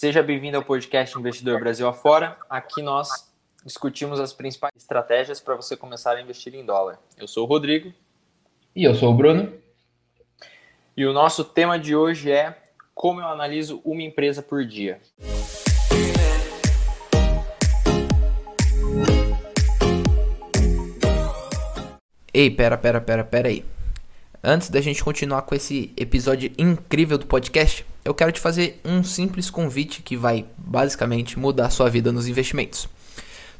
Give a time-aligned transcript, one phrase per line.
[0.00, 2.38] Seja bem-vindo ao podcast Investidor Brasil Afora.
[2.48, 3.30] Aqui nós
[3.62, 6.98] discutimos as principais estratégias para você começar a investir em dólar.
[7.18, 7.92] Eu sou o Rodrigo.
[8.74, 9.52] E eu sou o Bruno.
[10.96, 12.56] E o nosso tema de hoje é
[12.94, 15.02] como eu analiso uma empresa por dia.
[22.32, 23.62] Ei, pera, pera, pera, pera aí.
[24.42, 29.02] Antes da gente continuar com esse episódio incrível do podcast, eu quero te fazer um
[29.02, 32.88] simples convite que vai basicamente mudar sua vida nos investimentos.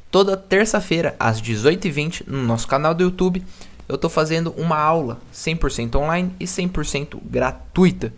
[0.09, 3.43] Toda terça-feira, às 18h20, no nosso canal do YouTube,
[3.87, 8.13] eu estou fazendo uma aula 100% online e 100% gratuita.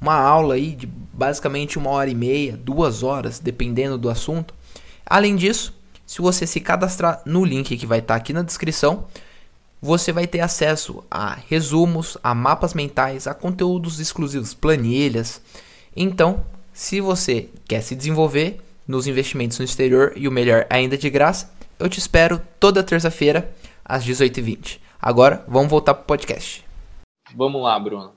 [0.00, 4.54] Uma aula aí de basicamente uma hora e meia, duas horas, dependendo do assunto.
[5.04, 5.74] Além disso,
[6.06, 9.06] se você se cadastrar no link que vai estar tá aqui na descrição,
[9.80, 15.42] você vai ter acesso a resumos, a mapas mentais, a conteúdos exclusivos, planilhas.
[15.96, 21.08] Então, se você quer se desenvolver nos investimentos no exterior e o melhor ainda de
[21.08, 24.80] graça, eu te espero toda terça-feira às 18h20.
[25.00, 26.64] Agora, vamos voltar para o podcast.
[27.36, 28.12] Vamos lá, Bruno.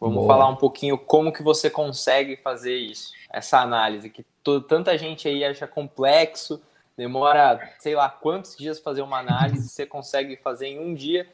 [0.00, 0.26] Vamos Boa.
[0.26, 4.24] falar um pouquinho como que você consegue fazer isso, essa análise que
[4.68, 6.60] tanta gente aí acha complexo,
[6.96, 11.28] demora, sei lá, quantos dias fazer uma análise, você consegue fazer em um dia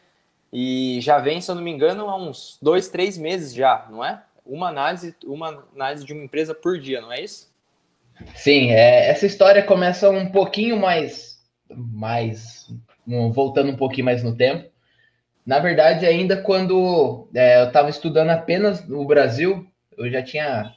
[0.53, 4.05] e já vem, se eu não me engano, há uns dois, três meses já, não
[4.05, 4.23] é?
[4.45, 7.53] Uma análise, uma análise de uma empresa por dia, não é isso?
[8.35, 12.69] Sim, é, essa história começa um pouquinho mais, mais
[13.07, 14.71] voltando um pouquinho mais no tempo.
[15.47, 20.73] Na verdade, ainda quando é, eu estava estudando apenas no Brasil, eu já tinha.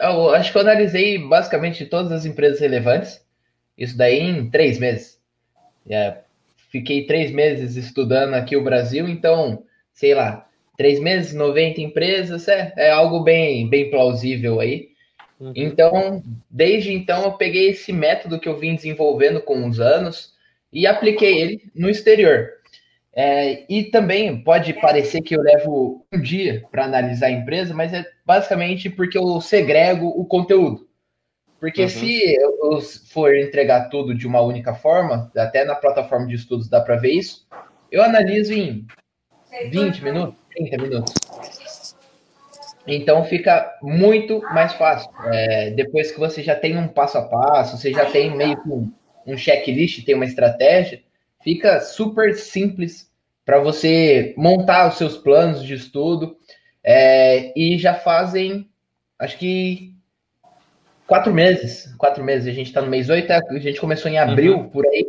[0.00, 3.24] Eu acho que eu analisei basicamente todas as empresas relevantes.
[3.76, 5.20] Isso daí em três meses.
[5.88, 6.18] É,
[6.70, 10.46] fiquei três meses estudando aqui o Brasil, então, sei lá,
[10.76, 14.88] três meses, 90 empresas, é, é algo bem, bem plausível aí.
[15.38, 15.52] Uhum.
[15.54, 20.34] Então, desde então, eu peguei esse método que eu vim desenvolvendo com os anos
[20.72, 22.50] e apliquei ele no exterior.
[23.18, 27.94] É, e também pode parecer que eu levo um dia para analisar a empresa, mas
[27.94, 30.86] é basicamente porque eu segrego o conteúdo.
[31.58, 31.88] Porque uhum.
[31.88, 32.80] se eu
[33.10, 37.12] for entregar tudo de uma única forma, até na plataforma de estudos dá para ver
[37.12, 37.46] isso,
[37.90, 38.86] eu analiso em
[39.70, 41.14] 20 minutos, 30 minutos.
[42.86, 45.10] Então fica muito mais fácil.
[45.32, 48.68] É, depois que você já tem um passo a passo, você já tem meio que
[48.68, 48.92] um,
[49.26, 51.02] um checklist, tem uma estratégia,
[51.42, 53.10] fica super simples
[53.44, 56.36] para você montar os seus planos de estudo.
[56.82, 58.68] É, e já fazem,
[59.18, 59.92] acho que
[61.06, 61.92] quatro meses.
[61.96, 62.48] Quatro meses.
[62.48, 64.68] A gente está no mês oito, a gente começou em abril, uhum.
[64.68, 65.08] por aí.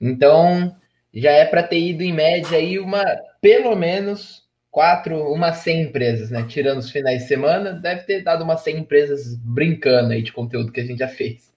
[0.00, 0.76] Então,
[1.14, 3.04] já é para ter ido em média aí uma,
[3.40, 4.45] pelo menos
[4.76, 6.44] quatro, umas 100 empresas, né?
[6.46, 10.70] Tirando os finais de semana, deve ter dado umas 100 empresas brincando aí de conteúdo
[10.70, 11.50] que a gente já fez.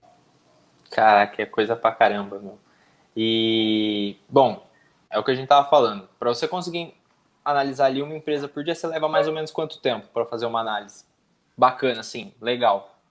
[0.90, 2.58] Caraca, é coisa pra caramba, meu.
[3.14, 4.66] E, bom,
[5.12, 6.08] é o que a gente tava falando.
[6.18, 6.94] Para você conseguir
[7.44, 10.46] analisar ali uma empresa por dia, você leva mais ou menos quanto tempo para fazer
[10.46, 11.04] uma análise?
[11.58, 13.02] Bacana, assim, legal.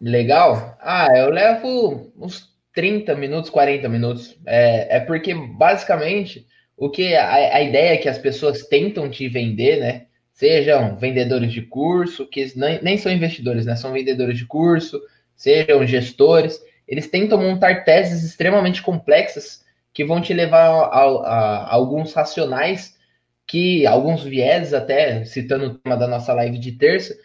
[0.00, 0.78] Legal?
[0.80, 4.34] Ah, eu levo uns 30 minutos, 40 minutos.
[4.46, 6.48] É, é porque, basicamente,
[6.82, 10.06] o que a, a ideia que as pessoas tentam te vender, né?
[10.32, 13.76] Sejam vendedores de curso, que nem, nem são investidores, né?
[13.76, 15.00] São vendedores de curso,
[15.36, 16.60] sejam gestores.
[16.88, 22.98] Eles tentam montar teses extremamente complexas que vão te levar a, a, a alguns racionais
[23.46, 27.16] que alguns viés até citando o tema da nossa live de terça,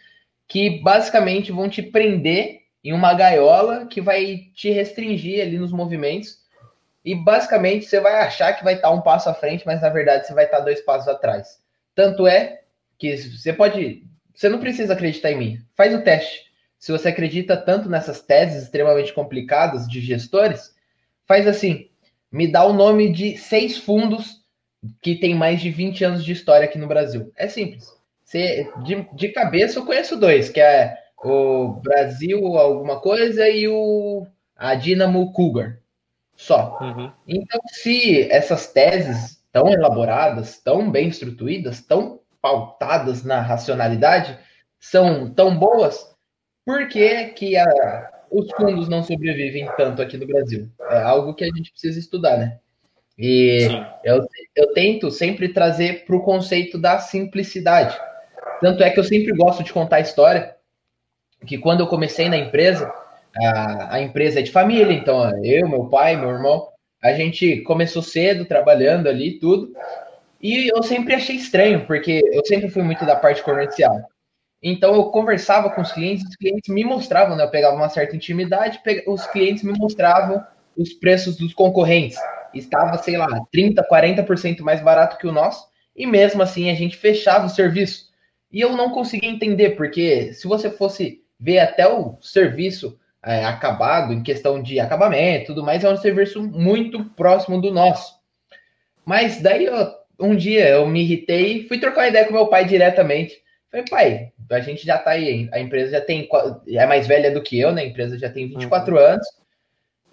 [0.46, 6.46] que basicamente vão te prender em uma gaiola que vai te restringir ali nos movimentos.
[7.04, 10.26] E basicamente você vai achar que vai estar um passo à frente, mas na verdade
[10.26, 11.60] você vai estar dois passos atrás.
[11.94, 12.62] Tanto é
[12.98, 14.04] que você pode.
[14.34, 15.58] Você não precisa acreditar em mim.
[15.76, 16.48] Faz o teste.
[16.78, 20.74] Se você acredita tanto nessas teses extremamente complicadas de gestores,
[21.26, 21.88] faz assim:
[22.30, 24.44] me dá o nome de seis fundos
[25.02, 27.32] que tem mais de 20 anos de história aqui no Brasil.
[27.36, 27.92] É simples.
[28.22, 34.26] Você, de, de cabeça eu conheço dois, que é o Brasil alguma coisa e o
[34.54, 35.78] a Dinamo Cougar.
[36.38, 36.78] Só.
[36.80, 37.10] Uhum.
[37.26, 44.38] Então, se essas teses tão elaboradas, tão bem estrutuídas, tão pautadas na racionalidade,
[44.78, 46.14] são tão boas,
[46.64, 47.66] por que, que a,
[48.30, 50.70] os fundos não sobrevivem tanto aqui no Brasil?
[50.88, 52.60] É algo que a gente precisa estudar, né?
[53.18, 53.66] E
[54.04, 54.24] eu,
[54.54, 57.98] eu tento sempre trazer para o conceito da simplicidade.
[58.60, 60.54] Tanto é que eu sempre gosto de contar a história
[61.44, 62.92] que quando eu comecei na empresa,
[63.36, 66.68] a, a empresa é de família, então eu, meu pai, meu irmão,
[67.02, 69.72] a gente começou cedo trabalhando ali tudo.
[70.40, 74.00] E eu sempre achei estranho, porque eu sempre fui muito da parte comercial.
[74.62, 77.44] Então eu conversava com os clientes, os clientes me mostravam, né?
[77.44, 80.44] Eu pegava uma certa intimidade, os clientes me mostravam
[80.76, 82.18] os preços dos concorrentes.
[82.54, 86.96] Estava, sei lá, 30, 40% mais barato que o nosso, e mesmo assim a gente
[86.96, 88.08] fechava o serviço.
[88.50, 92.98] E eu não conseguia entender, porque se você fosse ver até o serviço
[93.28, 98.14] é, acabado, em questão de acabamento tudo mais, é um serviço muito próximo do nosso.
[99.04, 99.74] Mas daí eu,
[100.18, 103.36] um dia eu me irritei e fui trocar uma ideia com meu pai diretamente.
[103.70, 106.26] Falei, pai, a gente já tá aí, a empresa já tem,
[106.68, 107.82] é mais velha do que eu, né?
[107.82, 109.00] A empresa já tem 24 uhum.
[109.02, 109.26] anos.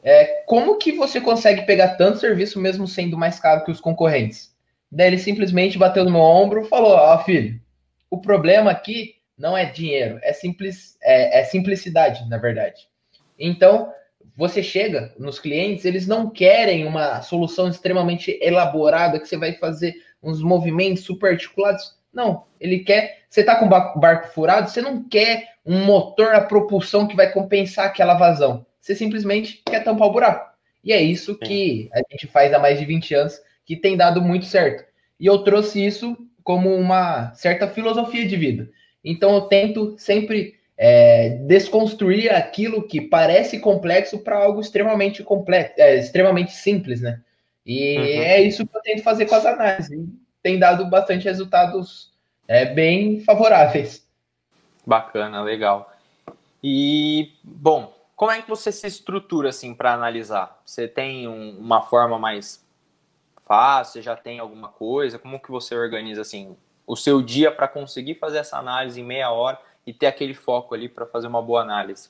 [0.03, 4.53] É, como que você consegue pegar tanto serviço mesmo sendo mais caro que os concorrentes?
[4.91, 7.61] Daí ele simplesmente bateu no meu ombro e falou: Ó, oh, filho,
[8.11, 12.87] o problema aqui não é dinheiro, é, simples, é, é simplicidade, na verdade.
[13.37, 13.91] Então,
[14.35, 19.95] você chega nos clientes, eles não querem uma solução extremamente elaborada que você vai fazer
[20.21, 21.95] uns movimentos super articulados.
[22.11, 23.23] Não, ele quer.
[23.29, 27.31] Você está com o barco furado, você não quer um motor a propulsão que vai
[27.31, 28.65] compensar aquela vazão.
[28.79, 30.53] Você simplesmente quer tampar o buraco.
[30.83, 34.21] E é isso que a gente faz há mais de 20 anos, que tem dado
[34.21, 34.85] muito certo.
[35.19, 38.69] E eu trouxe isso como uma certa filosofia de vida.
[39.03, 45.95] Então eu tento sempre é, desconstruir aquilo que parece complexo para algo extremamente complexo, é,
[45.95, 47.21] extremamente simples, né?
[47.65, 48.03] E uhum.
[48.03, 50.07] é isso que eu tento fazer com as análises.
[50.43, 52.11] Tem dado bastante resultados
[52.47, 54.05] é, bem favoráveis.
[54.85, 55.91] Bacana, legal.
[56.63, 60.61] E bom, como é que você se estrutura assim para analisar?
[60.63, 62.63] Você tem um, uma forma mais
[63.45, 64.01] fácil?
[64.01, 65.17] Já tem alguma coisa?
[65.17, 66.55] Como que você organiza assim
[66.85, 70.73] o seu dia para conseguir fazer essa análise em meia hora e ter aquele foco
[70.73, 72.09] ali para fazer uma boa análise?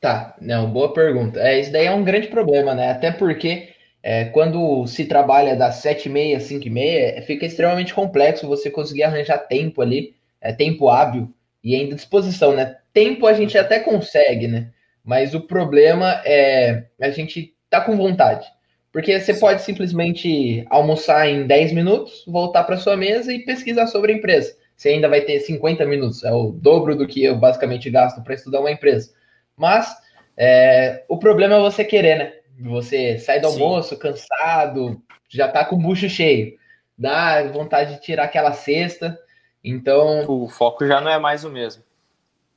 [0.00, 1.38] Tá, não, boa pergunta.
[1.38, 2.90] É, isso daí é um grande problema, né?
[2.90, 9.38] Até porque é, quando se trabalha das 7h30, 5h30, fica extremamente complexo você conseguir arranjar
[9.38, 11.32] tempo ali, é, tempo hábil
[11.62, 12.78] e ainda disposição, né?
[12.94, 14.70] Tempo a gente até consegue, né?
[15.04, 18.46] Mas o problema é a gente tá com vontade.
[18.90, 19.40] Porque você Sim.
[19.40, 24.59] pode simplesmente almoçar em 10 minutos, voltar para sua mesa e pesquisar sobre a empresa
[24.80, 28.32] você ainda vai ter 50 minutos, é o dobro do que eu basicamente gasto para
[28.32, 29.12] estudar uma empresa.
[29.54, 29.94] Mas
[30.34, 32.32] é, o problema é você querer, né?
[32.60, 33.60] Você sai do Sim.
[33.60, 36.56] almoço cansado, já tá com o bucho cheio,
[36.96, 39.18] dá vontade de tirar aquela cesta,
[39.62, 40.24] então.
[40.26, 41.82] O foco já não é mais o mesmo.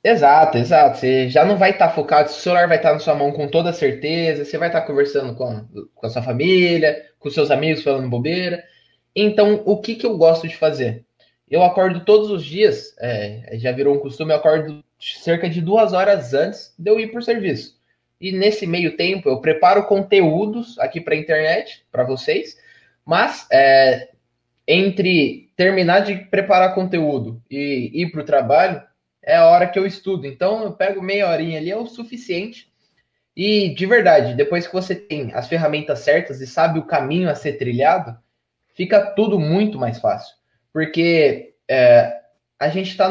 [0.02, 0.96] Exato, exato.
[0.96, 3.32] Você já não vai estar tá focado, o celular vai estar tá na sua mão
[3.32, 7.28] com toda certeza, você vai estar tá conversando com a, com a sua família, com
[7.28, 8.64] seus amigos falando bobeira.
[9.14, 11.04] Então, o que, que eu gosto de fazer?
[11.48, 15.92] Eu acordo todos os dias, é, já virou um costume, eu acordo cerca de duas
[15.92, 17.78] horas antes de eu ir para o serviço.
[18.20, 22.58] E nesse meio tempo eu preparo conteúdos aqui para a internet, para vocês,
[23.04, 24.08] mas é,
[24.66, 28.82] entre terminar de preparar conteúdo e ir para o trabalho,
[29.22, 30.26] é a hora que eu estudo.
[30.26, 32.72] Então eu pego meia horinha ali, é o suficiente.
[33.36, 37.34] E de verdade, depois que você tem as ferramentas certas e sabe o caminho a
[37.34, 38.16] ser trilhado,
[38.74, 40.34] fica tudo muito mais fácil
[40.74, 42.20] porque é,
[42.58, 43.08] a gente está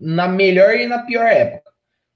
[0.00, 1.70] na melhor e na pior época.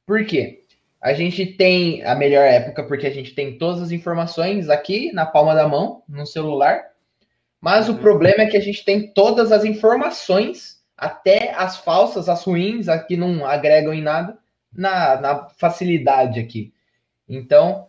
[0.05, 0.65] Por quê?
[1.00, 5.25] A gente tem a melhor época porque a gente tem todas as informações aqui na
[5.25, 6.83] palma da mão, no celular.
[7.61, 7.95] Mas uhum.
[7.95, 12.89] o problema é que a gente tem todas as informações, até as falsas, as ruins,
[12.89, 14.37] as que não agregam em nada,
[14.73, 16.73] na, na facilidade aqui.
[17.29, 17.87] Então,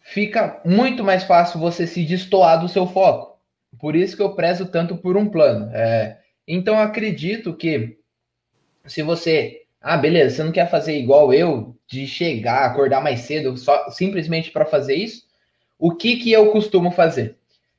[0.00, 3.35] fica muito mais fácil você se destoar do seu foco.
[3.78, 5.70] Por isso que eu prezo tanto por um plano.
[5.74, 7.98] É, então, acredito que
[8.84, 9.62] se você.
[9.80, 14.50] Ah, beleza, você não quer fazer igual eu, de chegar, acordar mais cedo, só simplesmente
[14.50, 15.24] para fazer isso.
[15.78, 17.36] O que, que eu costumo fazer?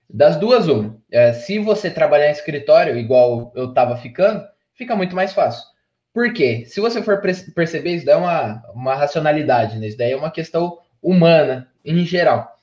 [0.09, 0.97] Das duas, uma.
[1.11, 5.63] É, se você trabalhar em escritório, igual eu estava ficando, fica muito mais fácil.
[6.13, 6.63] Por quê?
[6.65, 9.87] Se você for perceber, isso daí é uma, uma racionalidade, né?
[9.87, 12.55] Isso daí é uma questão humana, em geral.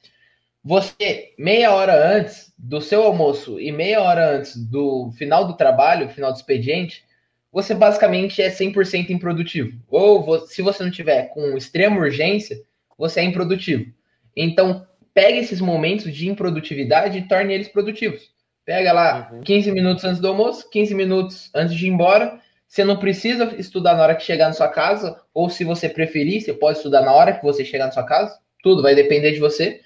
[0.65, 6.09] Você, meia hora antes do seu almoço e meia hora antes do final do trabalho,
[6.09, 7.05] final do expediente,
[7.53, 9.79] você basicamente é 100% improdutivo.
[9.89, 12.61] Ou se você não tiver com extrema urgência,
[12.97, 13.93] você é improdutivo.
[14.35, 18.33] Então, pegue esses momentos de improdutividade e torne eles produtivos.
[18.65, 19.43] Pega lá uhum.
[19.43, 22.41] 15 minutos antes do almoço, 15 minutos antes de ir embora.
[22.67, 26.41] Você não precisa estudar na hora que chegar na sua casa, ou se você preferir,
[26.41, 28.39] você pode estudar na hora que você chegar na sua casa.
[28.63, 29.81] Tudo vai depender de você.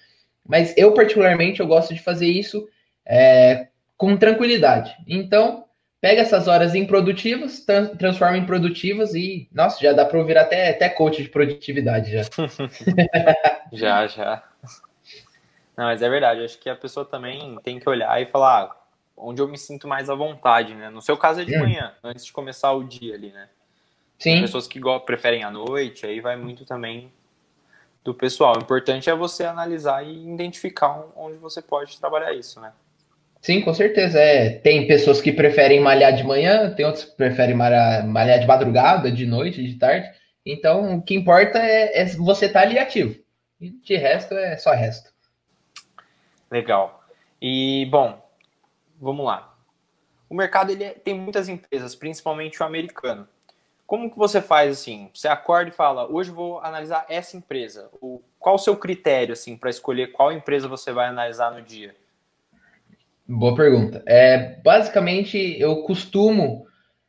[0.49, 2.67] Mas eu, particularmente, eu gosto de fazer isso
[3.05, 4.97] é, com tranquilidade.
[5.07, 5.67] Então,
[6.01, 10.71] pega essas horas improdutivas, tra transforma em produtivas e, nossa, já dá para ouvir até,
[10.71, 12.23] até coach de produtividade já.
[13.73, 14.43] já, já.
[15.77, 16.43] Não, mas é verdade.
[16.43, 18.77] Acho que a pessoa também tem que olhar e falar ah,
[19.15, 20.89] onde eu me sinto mais à vontade, né?
[20.89, 21.61] No seu caso é de hum.
[21.61, 23.51] manhã, antes de começar o dia ali, né?
[24.19, 24.33] Sim.
[24.33, 27.13] Tem pessoas que preferem à noite, aí vai muito também
[28.09, 28.57] do pessoal.
[28.57, 32.73] O importante é você analisar e identificar onde você pode trabalhar isso, né?
[33.43, 34.19] Sim, com certeza.
[34.19, 38.47] É, tem pessoas que preferem malhar de manhã, tem outros que preferem malhar, malhar de
[38.47, 40.09] madrugada, de noite, de tarde.
[40.45, 43.15] Então, o que importa é, é você estar tá ali ativo.
[43.61, 45.13] E de resto é só resto.
[46.51, 47.05] Legal.
[47.41, 48.27] E, bom,
[48.99, 49.55] vamos lá.
[50.31, 53.29] O mercado ele é, tem muitas empresas, principalmente o americano.
[53.89, 55.09] Como que você faz assim?
[55.15, 57.89] Você acorda e fala, hoje vou analisar essa empresa.
[58.03, 61.95] O, qual o seu critério assim para escolher qual empresa você vai analisar no dia?
[63.27, 64.03] Boa pergunta.
[64.05, 66.67] É, basicamente, eu costumo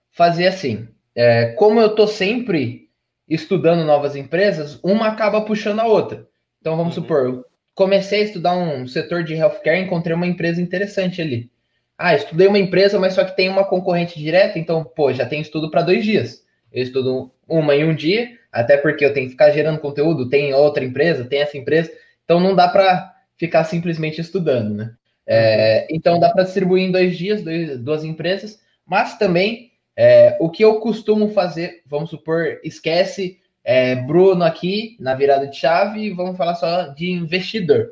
[0.09, 0.87] fazer assim.
[1.13, 2.89] É, como eu estou sempre
[3.27, 6.29] estudando novas empresas, uma acaba puxando a outra.
[6.61, 7.03] Então, vamos uhum.
[7.03, 7.45] supor, eu
[7.75, 11.51] comecei a estudar um setor de healthcare, encontrei uma empresa interessante ali.
[11.97, 15.41] Ah, estudei uma empresa, mas só que tem uma concorrente direta, então, pô, já tem
[15.41, 16.47] estudo para dois dias.
[16.71, 20.53] Eu estudo uma em um dia, até porque eu tenho que ficar gerando conteúdo, tem
[20.53, 21.91] outra empresa, tem essa empresa,
[22.23, 24.93] então não dá para ficar simplesmente estudando, né?
[25.25, 30.49] É, então dá para distribuir em dois dias, dois, duas empresas, mas também é, o
[30.49, 36.09] que eu costumo fazer, vamos supor, esquece é, Bruno aqui na virada de chave e
[36.09, 37.91] vamos falar só de investidor.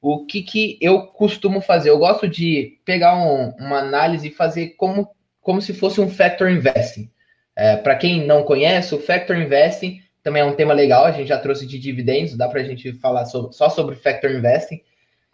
[0.00, 1.90] O que, que eu costumo fazer?
[1.90, 5.08] Eu gosto de pegar um, uma análise e fazer como,
[5.40, 7.08] como se fosse um factor investing.
[7.56, 11.28] É, para quem não conhece, o Factor Investing também é um tema legal, a gente
[11.28, 14.80] já trouxe de dividendos, dá para a gente falar sobre, só sobre Factor Investing.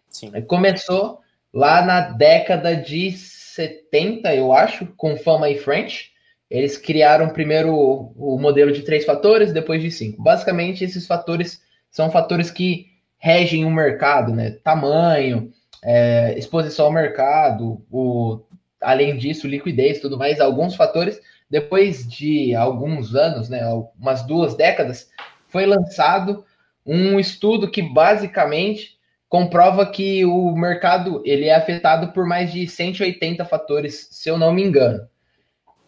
[0.09, 0.33] Sim.
[0.43, 1.21] Começou
[1.53, 6.11] lá na década de 70, eu acho, com Fama e French.
[6.51, 10.21] Eles criaram primeiro o, o modelo de três fatores, depois de cinco.
[10.21, 12.87] Basicamente, esses fatores são fatores que
[13.17, 14.57] regem o mercado, né?
[14.65, 15.53] Tamanho,
[15.85, 18.41] é, exposição ao mercado, o,
[18.81, 23.61] além disso, liquidez, tudo mais, alguns fatores depois de alguns anos, né,
[23.99, 25.11] umas duas décadas,
[25.49, 26.45] foi lançado
[26.87, 33.45] um estudo que basicamente comprova que o mercado ele é afetado por mais de 180
[33.45, 35.09] fatores, se eu não me engano.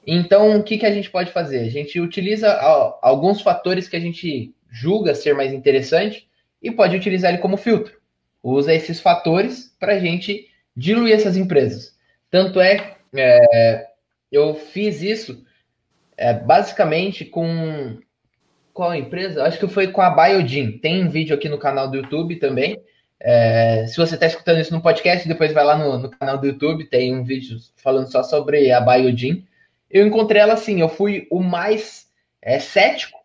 [0.06, 1.60] Então, o que, que a gente pode fazer?
[1.60, 2.52] A gente utiliza
[3.00, 6.28] alguns fatores que a gente julga ser mais interessante
[6.60, 8.00] e pode utilizar ele como filtro.
[8.42, 11.96] Usa esses fatores para a gente diluir essas empresas.
[12.30, 13.86] Tanto é, é,
[14.30, 15.44] eu fiz isso
[16.16, 17.98] é, basicamente com
[18.72, 19.44] qual empresa?
[19.44, 20.78] Acho que foi com a Biodin.
[20.78, 22.80] Tem um vídeo aqui no canal do YouTube também.
[23.20, 26.46] É, se você está escutando isso no podcast, depois vai lá no, no, canal do
[26.46, 29.46] YouTube, tem um vídeo falando só sobre a Biodin.
[29.88, 32.08] Eu encontrei ela assim, eu fui o mais
[32.40, 33.18] é, cético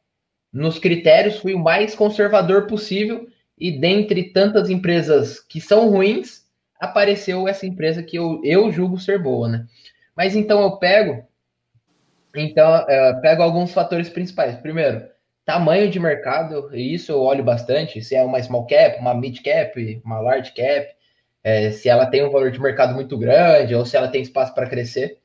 [0.53, 3.27] nos critérios, fui o mais conservador possível,
[3.57, 6.45] e dentre tantas empresas que são ruins,
[6.79, 9.65] apareceu essa empresa que eu, eu julgo ser boa, né?
[10.15, 11.25] Mas então eu pego
[12.37, 14.55] então, eu pego alguns fatores principais.
[14.57, 15.07] Primeiro,
[15.45, 19.41] tamanho de mercado, e isso eu olho bastante, se é uma small cap, uma mid
[19.41, 20.93] cap, uma large cap,
[21.43, 24.53] é, se ela tem um valor de mercado muito grande ou se ela tem espaço
[24.53, 25.19] para crescer.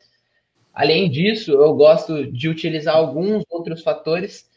[0.73, 4.49] Além disso, eu gosto de utilizar alguns outros fatores,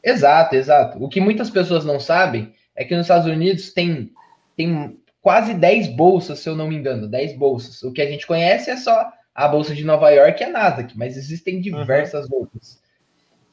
[0.03, 1.03] Exato, exato.
[1.03, 4.11] O que muitas pessoas não sabem é que nos Estados Unidos tem,
[4.55, 7.81] tem quase 10 bolsas, se eu não me engano, 10 bolsas.
[7.81, 10.97] O que a gente conhece é só a bolsa de Nova York é a Nasdaq,
[10.97, 12.39] mas existem diversas uhum.
[12.39, 12.77] outras.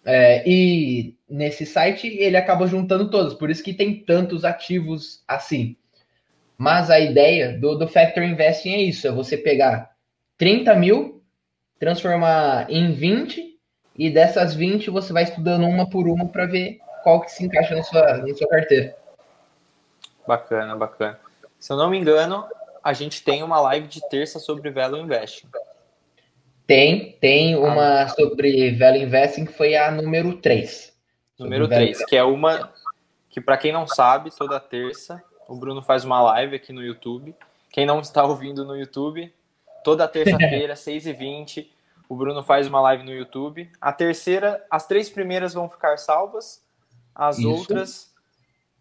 [0.05, 5.77] É, e nesse site ele acaba juntando todas, por isso que tem tantos ativos assim.
[6.59, 9.93] Mas a ideia do, do Factor Investing é isso: é você pegar
[10.37, 11.23] 30 mil,
[11.79, 13.57] transformar em 20,
[13.97, 17.77] e dessas 20 você vai estudando uma por uma para ver qual que se encaixa
[17.77, 18.97] na sua, na sua carteira.
[20.27, 21.21] Bacana, bacana.
[21.61, 22.45] Se eu não me engano,
[22.83, 25.47] a gente tem uma live de terça sobre Velo Investing.
[26.67, 30.93] Tem, tem ah, uma ah, sobre Value Investing que foi a número 3.
[31.39, 32.73] Número 3, que é uma
[33.29, 37.35] que para quem não sabe, toda terça o Bruno faz uma live aqui no YouTube.
[37.71, 39.33] Quem não está ouvindo no YouTube,
[39.85, 41.69] toda terça-feira, 6h20,
[42.09, 43.71] o Bruno faz uma live no YouTube.
[43.81, 46.65] A terceira, as três primeiras vão ficar salvas,
[47.15, 47.51] as isso.
[47.51, 48.15] outras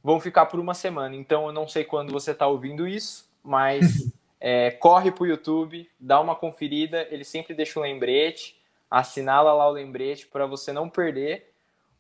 [0.04, 1.16] vão ficar por uma semana.
[1.16, 5.90] Então eu não sei quando você está ouvindo isso, mas é, corre para o YouTube,
[6.00, 10.90] dá uma conferida, ele sempre deixa um lembrete, assinala lá o lembrete para você não
[10.90, 11.56] perder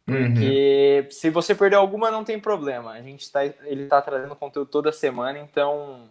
[0.05, 1.11] Porque uhum.
[1.11, 2.91] se você perder alguma, não tem problema.
[2.91, 6.07] A gente tá, ele tá trazendo conteúdo toda semana, então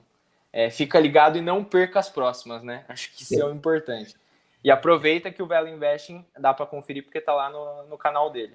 [0.52, 2.84] é, fica ligado e não perca as próximas, né?
[2.88, 4.16] Acho que isso é o importante.
[4.64, 8.30] E aproveita que o Velo Investing dá para conferir porque tá lá no, no canal
[8.30, 8.54] dele.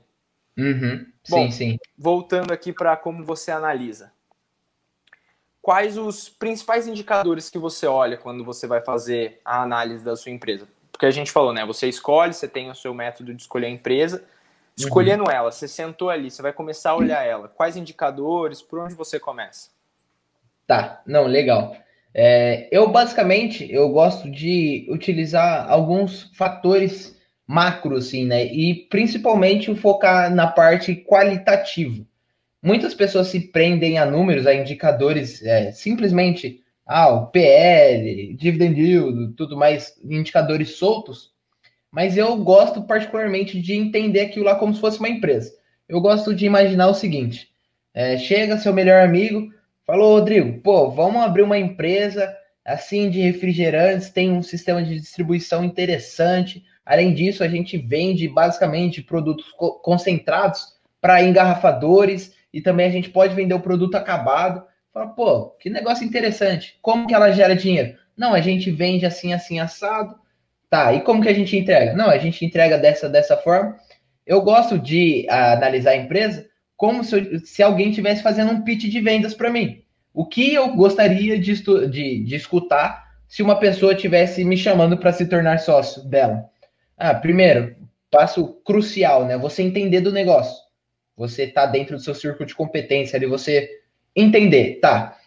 [0.58, 1.06] Uhum.
[1.30, 1.78] Bom, sim, sim.
[1.98, 4.12] Voltando aqui para como você analisa.
[5.62, 10.32] Quais os principais indicadores que você olha quando você vai fazer a análise da sua
[10.32, 10.68] empresa?
[10.92, 11.66] Porque a gente falou, né?
[11.66, 14.24] Você escolhe, você tem o seu método de escolher a empresa
[14.80, 15.32] Escolhendo uhum.
[15.32, 17.50] ela, você sentou ali, você vai começar a olhar ela.
[17.50, 18.62] Quais indicadores?
[18.62, 19.70] Por onde você começa?
[20.66, 21.75] Tá, não, legal.
[22.13, 28.46] É, eu basicamente eu gosto de utilizar alguns fatores macro, assim, né?
[28.46, 32.06] E principalmente focar na parte qualitativa.
[32.62, 39.34] Muitas pessoas se prendem a números, a indicadores, é, simplesmente, ah, o PL, dividend yield,
[39.36, 41.32] tudo mais, indicadores soltos,
[41.92, 45.51] mas eu gosto particularmente de entender aquilo lá como se fosse uma empresa.
[45.88, 47.50] Eu gosto de imaginar o seguinte:
[47.94, 49.50] é, chega seu melhor amigo,
[49.86, 55.63] falou, Rodrigo, pô, vamos abrir uma empresa assim de refrigerantes, tem um sistema de distribuição
[55.63, 56.63] interessante.
[56.86, 63.10] Além disso, a gente vende basicamente produtos co concentrados para engarrafadores e também a gente
[63.10, 64.63] pode vender o produto acabado.
[64.94, 66.77] Fala, pô, que negócio interessante.
[66.82, 67.98] Como que ela gera dinheiro?
[68.18, 70.15] Não, a gente vende assim, assim, assado
[70.70, 71.94] Tá, e como que a gente entrega?
[71.94, 73.75] Não, a gente entrega dessa, dessa forma.
[74.25, 78.62] Eu gosto de uh, analisar a empresa como se, eu, se alguém estivesse fazendo um
[78.62, 79.82] pitch de vendas para mim.
[80.13, 81.53] O que eu gostaria de,
[81.89, 86.46] de, de escutar se uma pessoa estivesse me chamando para se tornar sócio dela?
[86.96, 87.75] Ah, primeiro,
[88.12, 89.38] passo crucial, né?
[89.38, 90.56] Você entender do negócio.
[91.20, 93.70] Você tá dentro do seu círculo de competência ali, você
[94.16, 95.18] entender, tá?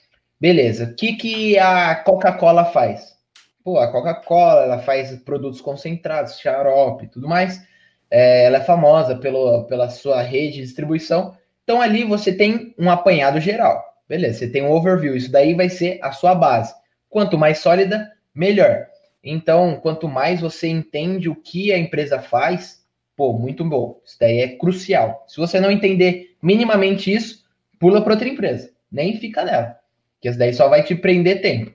[0.41, 0.85] Beleza.
[0.85, 3.15] O que, que a Coca-Cola faz?
[3.63, 7.63] Pô, a Coca-Cola, ela faz produtos concentrados, xarope tudo mais.
[8.11, 11.37] É, ela é famosa pelo, pela sua rede de distribuição.
[11.63, 13.85] Então, ali você tem um apanhado geral.
[14.09, 15.15] Beleza, você tem um overview.
[15.15, 16.75] Isso daí vai ser a sua base.
[17.11, 18.87] Quanto mais sólida, melhor.
[19.23, 22.82] Então, quanto mais você entende o que a empresa faz,
[23.17, 24.01] pô, muito bom.
[24.05, 25.25] Isso daí é crucial.
[25.29, 27.45] Se você não entender minimamente isso,
[27.79, 28.71] pula para outra empresa.
[28.91, 29.79] Nem fica nela.
[30.21, 31.73] Que isso daí só vai te prender tempo.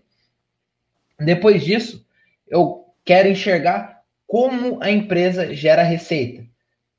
[1.19, 2.05] Depois disso,
[2.47, 6.45] eu quero enxergar como a empresa gera receita.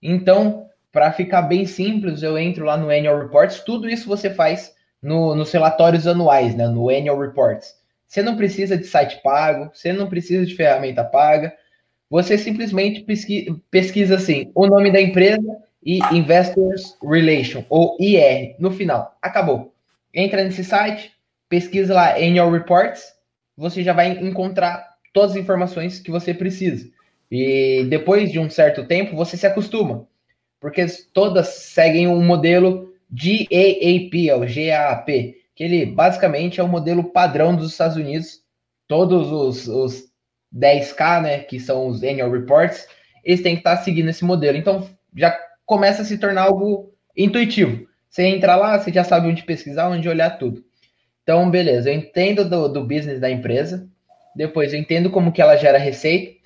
[0.02, 3.60] Então, para ficar bem simples, eu entro lá no Annual Reports.
[3.60, 7.76] Tudo isso você faz no, nos relatórios anuais, né, no Annual Reports.
[8.06, 11.54] Você não precisa de site pago, você não precisa de ferramenta paga.
[12.10, 13.04] Você simplesmente
[13.70, 19.16] pesquisa, assim, o nome da empresa e Investors Relation, ou IR, no final.
[19.20, 19.74] Acabou.
[20.12, 21.12] Entra nesse site,
[21.48, 23.12] pesquisa lá Annual Reports,
[23.56, 26.88] você já vai encontrar todas as informações que você precisa.
[27.30, 30.06] E depois de um certo tempo, você se acostuma,
[30.60, 37.54] porque todas seguem um modelo GAAP, o GAAP, que ele basicamente é o modelo padrão
[37.54, 38.42] dos Estados Unidos.
[38.86, 40.08] Todos os, os
[40.54, 42.86] 10K, né, que são os annual reports,
[43.24, 44.56] eles têm que estar seguindo esse modelo.
[44.56, 47.86] Então, já começa a se tornar algo intuitivo.
[48.08, 50.64] Você entra lá, você já sabe onde pesquisar, onde olhar tudo.
[51.22, 53.86] Então, beleza, eu entendo do, do business da empresa,
[54.34, 56.38] depois eu entendo como que ela gera receita.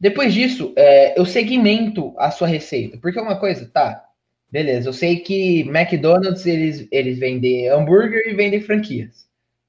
[0.00, 2.96] Depois disso, é, eu segmento a sua receita.
[2.98, 4.04] Porque uma coisa, tá,
[4.50, 9.25] beleza, eu sei que McDonald's, eles, eles vendem hambúrguer e vendem franquias.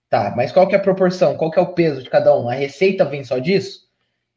[0.09, 1.35] Tá, mas qual que é a proporção?
[1.35, 2.47] Qual que é o peso de cada um?
[2.47, 3.81] A receita vem só disso?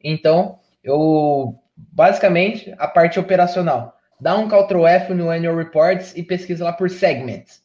[0.03, 3.95] Então, eu, basicamente, a parte operacional.
[4.19, 7.61] Dá um Ctrl F no Annual Reports e pesquisa lá por segments.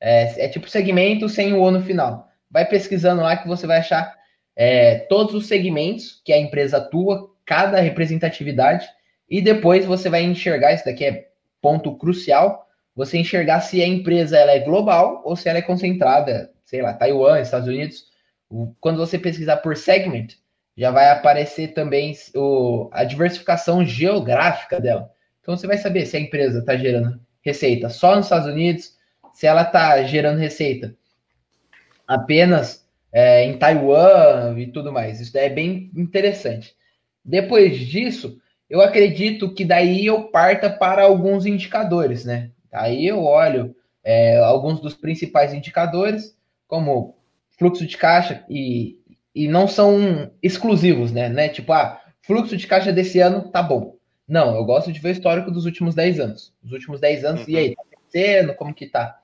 [0.00, 2.28] É, é tipo segmento sem o O no final.
[2.50, 4.14] Vai pesquisando lá que você vai achar
[4.54, 8.86] é, todos os segmentos que a empresa atua, cada representatividade,
[9.28, 11.28] e depois você vai enxergar, isso daqui é
[11.60, 16.50] ponto crucial, você enxergar se a empresa ela é global ou se ela é concentrada,
[16.66, 18.04] sei lá, Taiwan, Estados Unidos.
[18.80, 20.28] Quando você pesquisar por segment,
[20.76, 25.10] já vai aparecer também o, a diversificação geográfica dela.
[25.40, 28.94] Então você vai saber se a empresa está gerando receita só nos Estados Unidos,
[29.32, 30.94] se ela está gerando receita
[32.06, 35.20] apenas é, em Taiwan e tudo mais.
[35.20, 36.74] Isso é bem interessante.
[37.24, 42.50] Depois disso, eu acredito que daí eu parta para alguns indicadores, né?
[42.72, 43.74] Aí eu olho
[44.04, 47.16] é, alguns dos principais indicadores, como
[47.58, 48.98] fluxo de caixa, e,
[49.34, 51.28] e não são exclusivos, né?
[51.28, 51.48] né?
[51.48, 53.96] Tipo, ah, fluxo de caixa desse ano tá bom.
[54.28, 56.52] Não, eu gosto de ver o histórico dos últimos 10 anos.
[56.64, 57.50] Os últimos 10 anos, uhum.
[57.50, 59.18] e aí, tá crescendo, como que tá?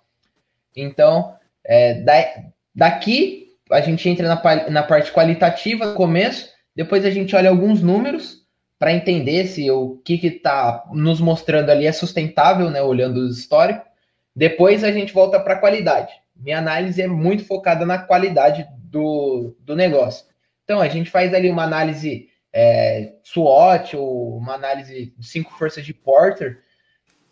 [0.76, 2.14] Então, é, da,
[2.74, 7.82] daqui a gente entra na, na parte qualitativa no começo, depois a gente olha alguns
[7.82, 8.42] números
[8.78, 13.84] para entender se o que está nos mostrando ali é sustentável, né, olhando o histórico.
[14.34, 16.12] Depois a gente volta para a qualidade.
[16.42, 20.26] Minha análise é muito focada na qualidade do, do negócio.
[20.64, 25.84] Então, a gente faz ali uma análise é, SWOT ou uma análise de cinco forças
[25.84, 26.58] de Porter,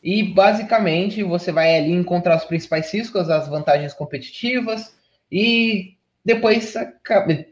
[0.03, 4.95] e basicamente você vai ali encontrar os principais riscos, as vantagens competitivas,
[5.31, 6.75] e depois,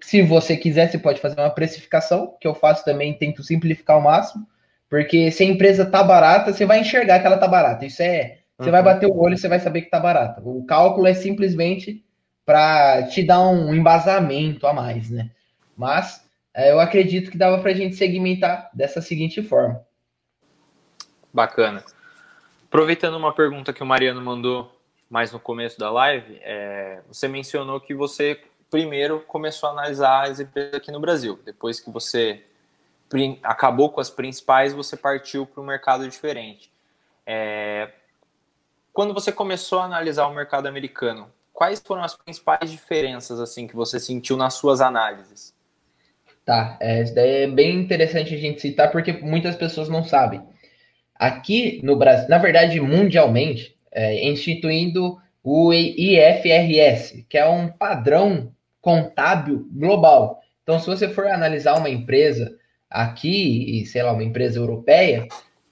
[0.03, 4.03] se você quiser, você pode fazer uma precificação, que eu faço também, tento simplificar ao
[4.03, 4.47] máximo,
[4.88, 7.85] porque se a empresa tá barata, você vai enxergar que ela tá barata.
[7.85, 8.38] Isso é.
[8.59, 8.73] Você uhum.
[8.73, 10.42] vai bater o olho e você vai saber que tá barata.
[10.44, 12.05] O cálculo é simplesmente
[12.44, 15.31] para te dar um embasamento a mais, né?
[15.77, 19.81] Mas é, eu acredito que dava para a gente segmentar dessa seguinte forma.
[21.33, 21.85] Bacana.
[22.66, 24.75] Aproveitando uma pergunta que o Mariano mandou
[25.09, 30.40] mais no começo da live, é, você mencionou que você primeiro começou a analisar as
[30.40, 31.38] empresas aqui no Brasil.
[31.44, 32.42] Depois que você
[33.42, 36.71] acabou com as principais, você partiu para um mercado diferente.
[37.25, 37.90] É,
[38.92, 43.77] quando você começou a analisar o mercado americano, quais foram as principais diferenças assim que
[43.77, 45.55] você sentiu nas suas análises?
[46.44, 50.40] Tá, é, isso daí é bem interessante a gente citar porque muitas pessoas não sabem.
[51.14, 59.68] Aqui no Brasil, na verdade, mundialmente, é, instituindo o IFRS, que é um padrão contábil
[59.72, 60.40] global.
[60.62, 62.57] Então, se você for analisar uma empresa
[62.88, 65.27] aqui, e sei lá, uma empresa europeia,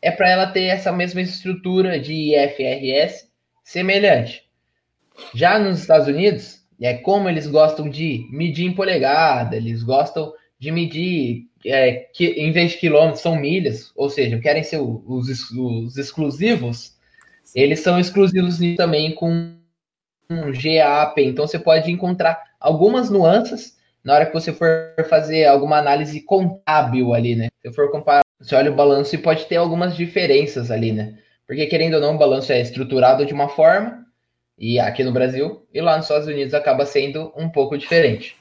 [0.07, 3.29] é para ela ter essa mesma estrutura de IFRS
[3.65, 4.45] semelhante.
[5.35, 10.71] Já nos Estados Unidos, é como eles gostam de medir em polegada, eles gostam de
[10.71, 15.97] medir, é, que, em vez de quilômetros, são milhas, ou seja, querem ser os, os
[15.97, 16.95] exclusivos,
[17.53, 19.57] eles são exclusivos também com
[20.31, 21.19] um GAP.
[21.19, 27.13] Então você pode encontrar algumas nuances na hora que você for fazer alguma análise contábil
[27.13, 27.49] ali, né?
[27.61, 31.19] Se for comparar, você olha o balanço e pode ter algumas diferenças ali, né?
[31.47, 34.05] Porque querendo ou não, o balanço é estruturado de uma forma,
[34.59, 38.37] e aqui no Brasil, e lá nos Estados Unidos acaba sendo um pouco diferente.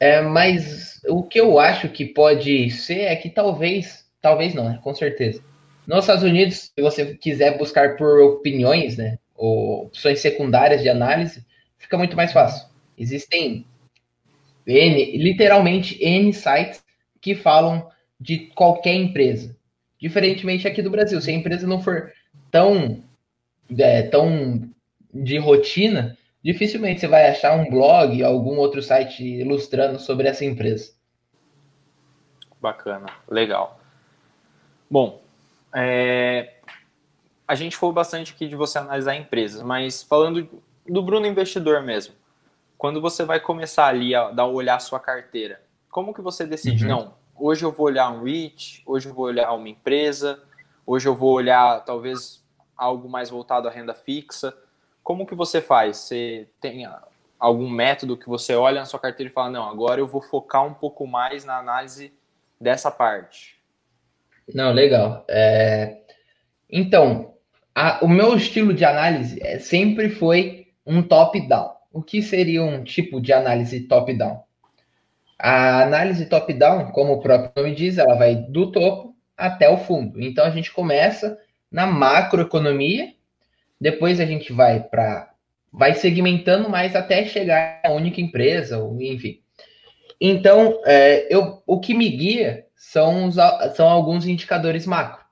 [0.00, 4.80] É, mas o que eu acho que pode ser é que talvez, talvez não, né?
[4.82, 5.42] Com certeza.
[5.86, 9.18] Nos Estados Unidos, se você quiser buscar por opiniões, né?
[9.34, 11.44] Ou opções secundárias de análise,
[11.78, 12.68] fica muito mais fácil.
[12.96, 13.66] Existem
[14.66, 16.82] N, literalmente N sites
[17.20, 17.88] que falam
[18.22, 19.56] de qualquer empresa.
[20.00, 22.12] Diferentemente aqui do Brasil, se a empresa não for
[22.50, 23.02] tão,
[23.76, 24.70] é, tão
[25.12, 30.92] de rotina, dificilmente você vai achar um blog, algum outro site ilustrando sobre essa empresa.
[32.60, 33.80] Bacana, legal.
[34.88, 35.20] Bom,
[35.74, 36.54] é,
[37.46, 40.48] a gente falou bastante aqui de você analisar empresas, mas falando
[40.86, 42.14] do Bruno investidor mesmo,
[42.78, 46.84] quando você vai começar ali a dar olhar a sua carteira, como que você decide?
[46.84, 46.90] Uhum.
[46.90, 50.42] Não, hoje eu vou olhar um REIT, hoje eu vou olhar uma empresa,
[50.86, 52.44] hoje eu vou olhar talvez
[52.76, 54.54] algo mais voltado à renda fixa.
[55.02, 55.96] Como que você faz?
[55.98, 56.86] Você tem
[57.38, 60.64] algum método que você olha na sua carteira e fala, não, agora eu vou focar
[60.64, 62.12] um pouco mais na análise
[62.60, 63.56] dessa parte?
[64.54, 65.24] Não, legal.
[65.28, 66.02] É...
[66.70, 67.34] Então,
[67.74, 71.72] a, o meu estilo de análise é, sempre foi um top-down.
[71.92, 74.42] O que seria um tipo de análise top-down?
[75.44, 80.22] A análise top-down, como o próprio nome diz, ela vai do topo até o fundo.
[80.22, 81.36] Então a gente começa
[81.68, 83.12] na macroeconomia,
[83.80, 85.32] depois a gente vai para
[85.72, 89.40] vai segmentando mais até chegar a única empresa, ou enfim.
[90.20, 93.34] Então, é, eu, o que me guia são, os,
[93.74, 95.24] são alguns indicadores macro.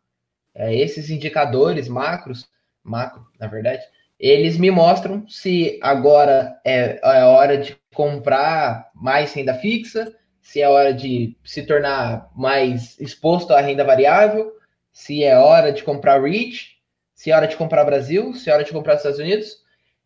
[0.52, 2.48] É, esses indicadores macros,
[2.82, 3.84] macro, na verdade,
[4.20, 10.68] eles me mostram se agora é, é hora de comprar mais renda fixa, se é
[10.68, 14.52] hora de se tornar mais exposto à renda variável,
[14.92, 16.78] se é hora de comprar REIT,
[17.14, 19.58] se é hora de comprar Brasil, se é hora de comprar Estados Unidos.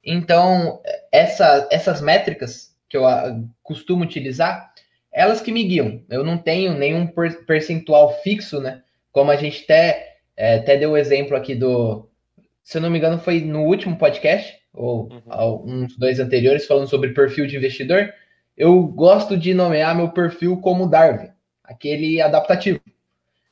[0.05, 4.73] Então, essa, essas métricas que eu ah, costumo utilizar,
[5.13, 6.05] elas que me guiam.
[6.11, 7.07] Eu não tenho nenhum
[7.47, 8.83] percentual fixo, né?
[9.13, 12.09] Como a gente até, é, até deu o exemplo aqui do.
[12.65, 15.85] Se eu não me engano, foi no último podcast, ou uhum.
[15.85, 18.13] uns dois anteriores, falando sobre perfil de investidor.
[18.57, 21.29] Eu gosto de nomear meu perfil como Darwin,
[21.63, 22.81] aquele adaptativo.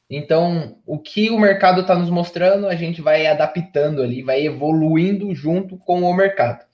[0.08, 5.34] Então, o que o mercado está nos mostrando, a gente vai adaptando ali, vai evoluindo
[5.34, 6.64] junto com o mercado.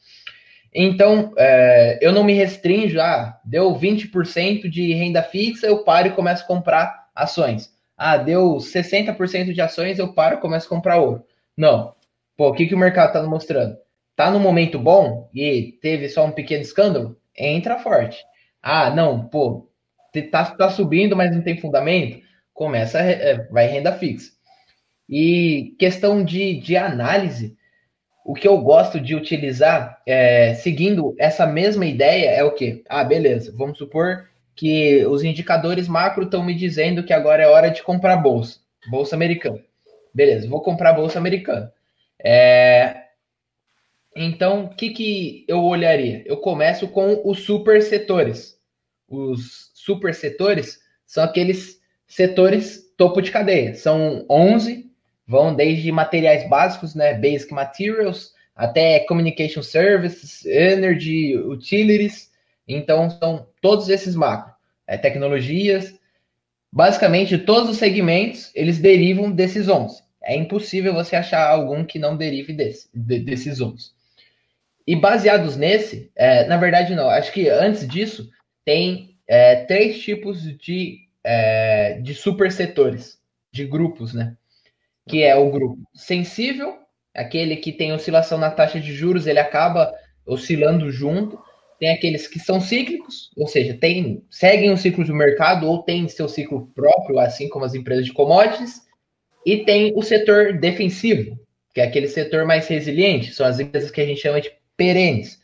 [0.72, 6.12] Então, é, eu não me restringo, ah, deu 20% de renda fixa, eu paro e
[6.12, 7.72] começo a comprar ações.
[7.96, 11.24] Ah, deu 60% de ações, eu paro e começo a comprar ouro.
[11.57, 11.97] Não.
[12.38, 13.77] Pô, o que, que o mercado está mostrando?
[14.16, 17.18] Tá no momento bom e teve só um pequeno escândalo?
[17.37, 18.24] Entra forte.
[18.62, 19.68] Ah, não, pô,
[20.31, 22.27] tá, tá subindo, mas não tem fundamento
[22.59, 24.33] começa, é, vai renda fixa.
[25.09, 27.57] E questão de, de análise,
[28.27, 32.83] o que eu gosto de utilizar, é, seguindo essa mesma ideia, é o quê?
[32.88, 37.70] Ah, beleza, vamos supor que os indicadores macro estão me dizendo que agora é hora
[37.70, 38.59] de comprar bolsa,
[38.90, 39.61] bolsa americana.
[40.12, 41.72] Beleza, vou comprar bolsa americana.
[42.22, 43.09] É,
[44.16, 46.22] então, o que, que eu olharia?
[46.26, 48.59] Eu começo com os super setores.
[49.09, 53.74] Os super setores são aqueles setores topo de cadeia.
[53.74, 54.90] São 11,
[55.26, 62.33] vão desde materiais básicos, né, basic materials, até communication services, energy, utilities.
[62.66, 64.52] Então, são todos esses macros.
[64.87, 65.94] É, tecnologias.
[66.72, 70.02] Basicamente, todos os segmentos, eles derivam desses 11.
[70.28, 73.92] É impossível você achar algum que não derive desse, de, desses 11.
[74.86, 78.28] E baseados nesse, é, na verdade não, acho que antes disso
[78.62, 83.18] tem é, três tipos de, é, de supersetores,
[83.50, 84.36] de grupos, né?
[85.08, 86.76] Que é o grupo sensível,
[87.14, 89.90] aquele que tem oscilação na taxa de juros, ele acaba
[90.26, 91.38] oscilando junto.
[91.80, 96.06] Tem aqueles que são cíclicos, ou seja, tem, seguem o ciclo do mercado ou têm
[96.06, 98.88] seu ciclo próprio, assim como as empresas de commodities.
[99.44, 101.38] E tem o setor defensivo,
[101.74, 105.40] que é aquele setor mais resiliente, são as empresas que a gente chama de perenes.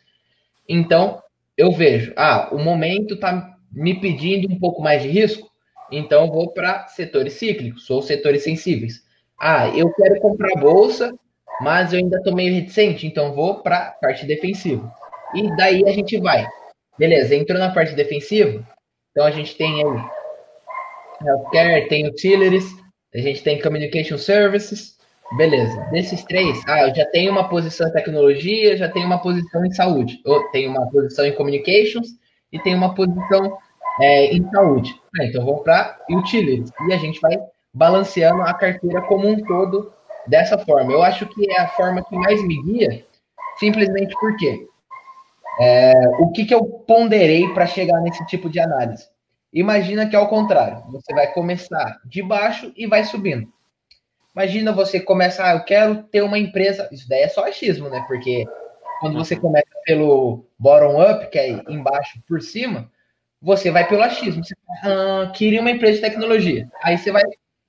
[0.68, 1.22] Então,
[1.56, 5.50] eu vejo, ah, o momento está me pedindo um pouco mais de risco,
[5.90, 9.02] então vou para setores cíclicos ou setores sensíveis.
[9.40, 11.12] Ah, eu quero comprar bolsa,
[11.60, 14.92] mas eu ainda estou meio reticente, então vou para parte defensiva.
[15.34, 16.46] E daí a gente vai.
[16.98, 18.66] Beleza, entrou na parte defensiva,
[19.10, 20.04] então a gente tem aí
[21.24, 22.66] healthcare, tem utilities,
[23.14, 24.94] a gente tem communication services,
[25.36, 25.80] Beleza.
[25.90, 29.72] Desses três, ah, eu já tenho uma posição em tecnologia, já tenho uma posição em
[29.72, 30.20] saúde.
[30.24, 32.08] Eu tenho uma posição em communications
[32.52, 33.58] e tenho uma posição
[34.00, 34.94] é, em saúde.
[35.18, 36.70] Ah, então vou para utilities.
[36.88, 37.36] E a gente vai
[37.72, 39.92] balanceando a carteira como um todo
[40.28, 40.92] dessa forma.
[40.92, 43.04] Eu acho que é a forma que mais me guia,
[43.58, 44.68] simplesmente porque
[45.60, 49.08] é, o que, que eu ponderei para chegar nesse tipo de análise?
[49.54, 50.82] Imagina que é o contrário.
[50.90, 53.46] Você vai começar de baixo e vai subindo.
[54.34, 56.88] Imagina você começar, ah, eu quero ter uma empresa.
[56.90, 58.04] Isso daí é só achismo, né?
[58.08, 58.44] Porque
[59.00, 62.90] quando você começa pelo bottom up, que é embaixo por cima,
[63.40, 64.42] você vai pelo achismo.
[64.42, 66.68] Você ah, queria uma empresa de tecnologia.
[66.82, 67.22] Aí você vai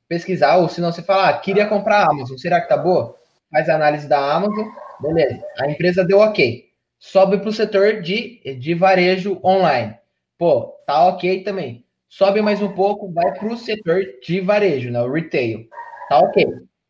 [0.09, 3.15] pesquisar, ou senão você fala, ah, queria comprar a Amazon, será que tá boa?
[3.51, 4.67] Faz a análise da Amazon,
[4.99, 5.43] beleza.
[5.59, 6.65] A empresa deu ok.
[6.97, 9.95] Sobe para o setor de, de varejo online.
[10.37, 11.85] Pô, tá ok também.
[12.09, 15.01] Sobe mais um pouco, vai para o setor de varejo, né?
[15.01, 15.67] O retail.
[16.09, 16.45] Tá ok.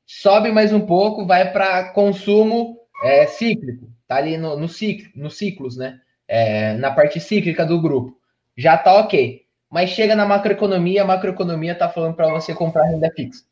[0.05, 3.89] Sobe mais um pouco, vai para consumo é, cíclico.
[4.07, 5.99] Tá ali no, no, ciclo, no ciclos, né?
[6.27, 8.17] É, na parte cíclica do grupo.
[8.55, 9.43] Já tá ok.
[9.69, 13.43] Mas chega na macroeconomia, a macroeconomia tá falando para você comprar renda fixa.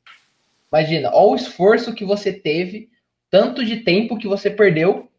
[0.72, 2.90] Imagina, olha o esforço que você teve,
[3.30, 5.10] tanto de tempo que você perdeu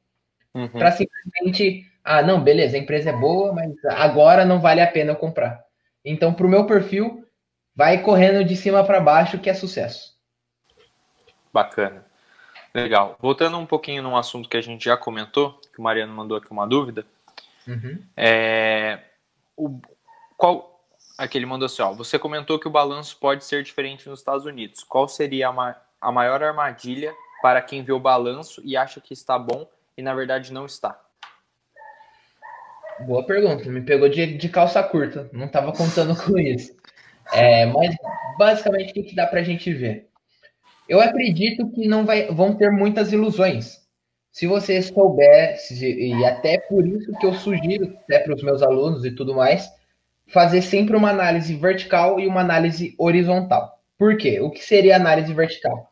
[0.54, 0.68] uhum.
[0.68, 5.12] para simplesmente, ah, não, beleza, a empresa é boa, mas agora não vale a pena
[5.12, 5.64] eu comprar.
[6.04, 7.26] Então, para o meu perfil,
[7.74, 10.12] vai correndo de cima para baixo que é sucesso.
[11.50, 12.04] Bacana.
[12.74, 13.16] Legal.
[13.20, 16.50] Voltando um pouquinho num assunto que a gente já comentou, que o Mariano mandou aqui
[16.50, 17.06] uma dúvida.
[17.66, 18.02] Uhum.
[18.14, 19.00] É,
[19.56, 19.80] o,
[20.36, 20.84] qual,
[21.16, 24.44] aqui ele mandou assim, ó, você comentou que o balanço pode ser diferente nos Estados
[24.44, 24.84] Unidos.
[24.84, 29.38] Qual seria a, a maior armadilha para quem vê o balanço e acha que está
[29.38, 31.00] bom e na verdade não está?
[33.00, 36.72] Boa pergunta, me pegou de, de calça curta, não estava contando com isso.
[37.32, 37.96] É, mas
[38.38, 40.08] basicamente o que, dá para a gente ver?
[40.88, 43.82] Eu acredito que não vai, vão ter muitas ilusões.
[44.30, 49.04] Se você souber, e até por isso que eu sugiro até para os meus alunos
[49.04, 49.70] e tudo mais,
[50.28, 53.80] fazer sempre uma análise vertical e uma análise horizontal.
[53.98, 54.40] Por quê?
[54.40, 55.88] O que seria análise vertical?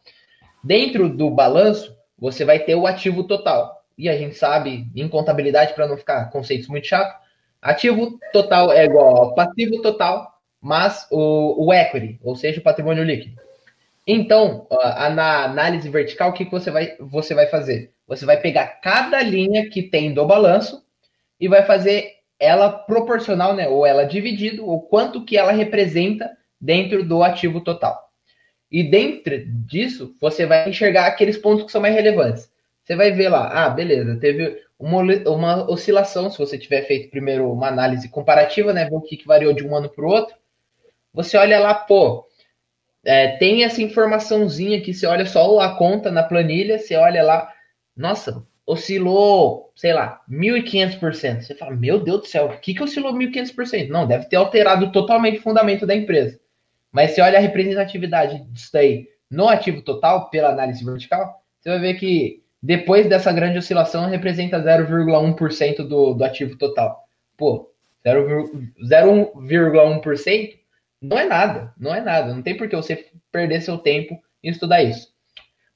[0.63, 3.82] Dentro do balanço, você vai ter o ativo total.
[4.03, 7.17] E a gente sabe, em contabilidade, para não ficar conceitos muito chato,
[7.63, 10.29] ativo total é igual ao passivo total,
[10.61, 13.41] mas o, o equity, ou seja, o patrimônio líquido.
[14.05, 14.67] Então,
[15.15, 17.93] na análise vertical, o que, que você, vai, você vai fazer?
[18.09, 20.85] Você vai pegar cada linha que tem do balanço
[21.39, 23.69] e vai fazer ela proporcional, né?
[23.69, 26.29] Ou ela dividido, ou quanto que ela representa
[26.61, 27.97] dentro do ativo total.
[28.69, 32.51] E dentro disso, você vai enxergar aqueles pontos que são mais relevantes.
[32.85, 37.53] Você vai ver lá, ah, beleza, teve uma, uma oscilação, se você tiver feito primeiro
[37.53, 38.85] uma análise comparativa, né?
[38.89, 40.35] Ver o que, que variou de um ano para o outro.
[41.15, 42.27] Você olha lá, pô,
[43.05, 47.53] é, tem essa informaçãozinha que você olha só a conta na planilha, você olha lá,
[47.97, 51.43] nossa, oscilou, sei lá, 1.500%.
[51.43, 53.89] Você fala, meu Deus do céu, o que, que oscilou 1.500%?
[53.89, 56.41] Não, deve ter alterado totalmente o fundamento da empresa.
[56.91, 61.79] Mas se olha a representatividade disso daí no ativo total, pela análise vertical, você vai
[61.79, 67.05] ver que depois dessa grande oscilação representa 0,1% do, do ativo total.
[67.37, 67.69] Pô,
[68.07, 70.59] 0,1%
[71.01, 72.33] não é nada, não é nada.
[72.33, 75.09] Não tem por que você perder seu tempo em estudar isso.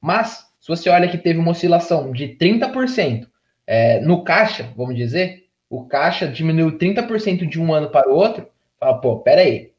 [0.00, 3.26] Mas, se você olha que teve uma oscilação de 30%
[3.66, 8.48] é, no caixa, vamos dizer, o caixa diminuiu 30% de um ano para o outro,
[8.78, 9.72] fala, pô, peraí.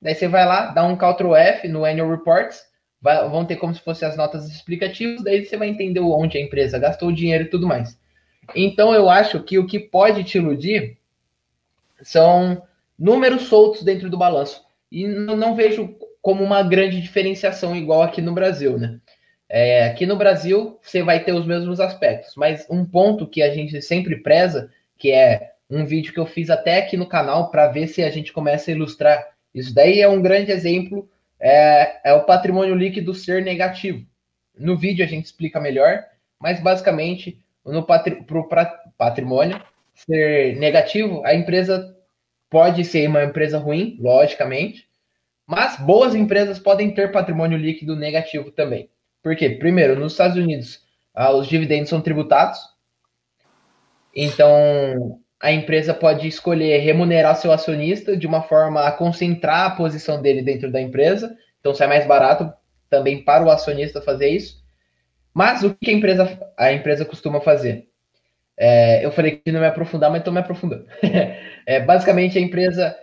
[0.00, 2.64] Daí você vai lá, dá um Ctrl F no Annual Reports,
[3.02, 6.78] vão ter como se fossem as notas explicativas, daí você vai entender onde a empresa
[6.78, 7.98] gastou o dinheiro e tudo mais.
[8.54, 10.98] Então eu acho que o que pode te iludir
[12.02, 12.62] são
[12.98, 14.62] números soltos dentro do balanço.
[14.90, 19.00] E não, não vejo como uma grande diferenciação igual aqui no Brasil, né?
[19.48, 23.52] É, aqui no Brasil você vai ter os mesmos aspectos, mas um ponto que a
[23.52, 27.68] gente sempre preza, que é um vídeo que eu fiz até aqui no canal para
[27.68, 29.26] ver se a gente começa a ilustrar.
[29.54, 31.08] Isso daí é um grande exemplo,
[31.42, 34.06] é, é o patrimônio líquido ser negativo.
[34.56, 36.04] No vídeo a gente explica melhor,
[36.38, 38.24] mas basicamente no patri,
[38.96, 39.60] patrimônio
[39.94, 41.96] ser negativo, a empresa
[42.48, 44.88] pode ser uma empresa ruim, logicamente,
[45.46, 48.88] mas boas empresas podem ter patrimônio líquido negativo também.
[49.22, 49.50] Por quê?
[49.50, 50.80] Primeiro, nos Estados Unidos,
[51.14, 52.60] ah, os dividendos são tributados.
[54.14, 60.22] Então, a empresa pode escolher remunerar seu acionista de uma forma a concentrar a posição
[60.22, 61.36] dele dentro da empresa.
[61.58, 62.52] Então, sai mais barato
[62.88, 64.62] também para o acionista fazer isso.
[65.34, 67.88] Mas o que a empresa, a empresa costuma fazer?
[68.56, 70.86] É, eu falei que não me aprofundar, mas estou me aprofundando.
[71.66, 72.96] é, basicamente, a empresa,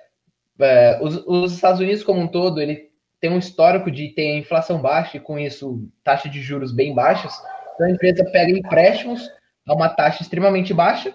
[0.62, 4.82] é, os, os, Estados Unidos como um todo, ele tem um histórico de ter inflação
[4.82, 7.34] baixa e com isso taxa de juros bem baixas.
[7.75, 9.30] Então a empresa pega empréstimos
[9.67, 11.13] a uma taxa extremamente baixa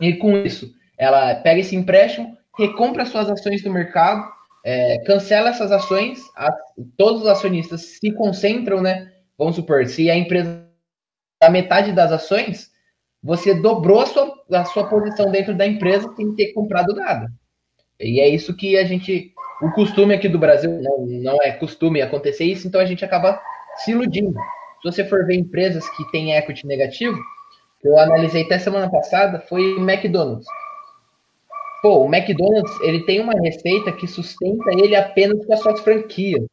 [0.00, 4.22] e com isso ela pega esse empréstimo, recompra suas ações no mercado,
[4.62, 6.54] é, cancela essas ações, a,
[6.96, 9.10] todos os acionistas se concentram, né?
[9.38, 10.68] Vamos supor, se a empresa
[11.42, 12.70] a metade das ações,
[13.22, 17.32] você dobrou a sua, a sua posição dentro da empresa sem ter comprado nada.
[17.98, 19.32] E é isso que a gente
[19.62, 23.40] o costume aqui do Brasil não, não é costume acontecer isso, então a gente acaba
[23.76, 24.34] se iludindo.
[24.82, 27.18] Se você for ver empresas que têm equity negativo,
[27.80, 30.46] que eu analisei até semana passada, foi McDonald's.
[31.82, 36.44] Pô, o McDonald's, ele tem uma receita que sustenta ele apenas com as suas franquias.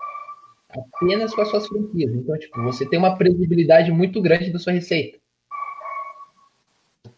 [0.69, 2.13] Apenas com as suas franquias.
[2.13, 5.17] Então, tipo, você tem uma previsibilidade muito grande da sua receita.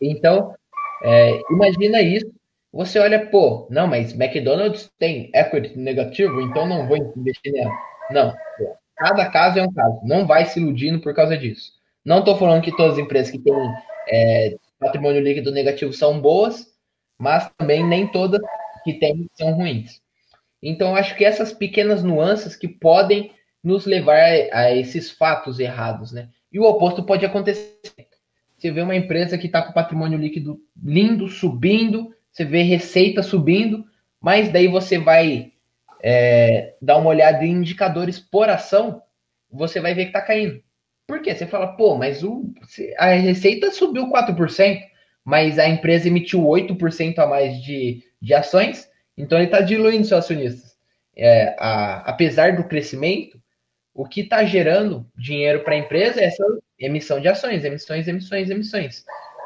[0.02, 0.56] Então,
[1.04, 2.32] é, imagina isso
[2.72, 7.72] você olha, pô, não, mas McDonald's tem equity negativo, então não vou investir nela.
[8.12, 10.00] Não, pô, cada caso é um caso.
[10.04, 11.74] Não vai se iludindo por causa disso.
[12.06, 13.54] Não estou falando que todas as empresas que têm
[14.10, 16.68] é, patrimônio líquido negativo são boas,
[17.18, 18.42] mas também nem todas
[18.84, 20.02] que têm são ruins.
[20.62, 23.32] Então, acho que essas pequenas nuances que podem
[23.64, 24.18] nos levar
[24.52, 26.30] a esses fatos errados, né?
[26.52, 27.78] E o oposto pode acontecer.
[28.58, 33.86] Você vê uma empresa que está com patrimônio líquido lindo, subindo, você vê receita subindo,
[34.20, 35.54] mas daí você vai
[36.02, 39.02] é, dar uma olhada em indicadores por ação,
[39.52, 40.62] você vai ver que está caindo.
[41.10, 41.34] Por quê?
[41.34, 42.54] Você fala, pô, mas o,
[43.00, 44.80] a receita subiu 4%,
[45.26, 50.24] mas a empresa emitiu 8% a mais de, de ações, então ele está diluindo seus
[50.24, 50.78] acionistas.
[51.18, 53.42] É, a, apesar do crescimento,
[53.92, 56.46] o que está gerando dinheiro para a empresa é essa
[56.78, 59.04] emissão de ações, emissões, emissões, emissões.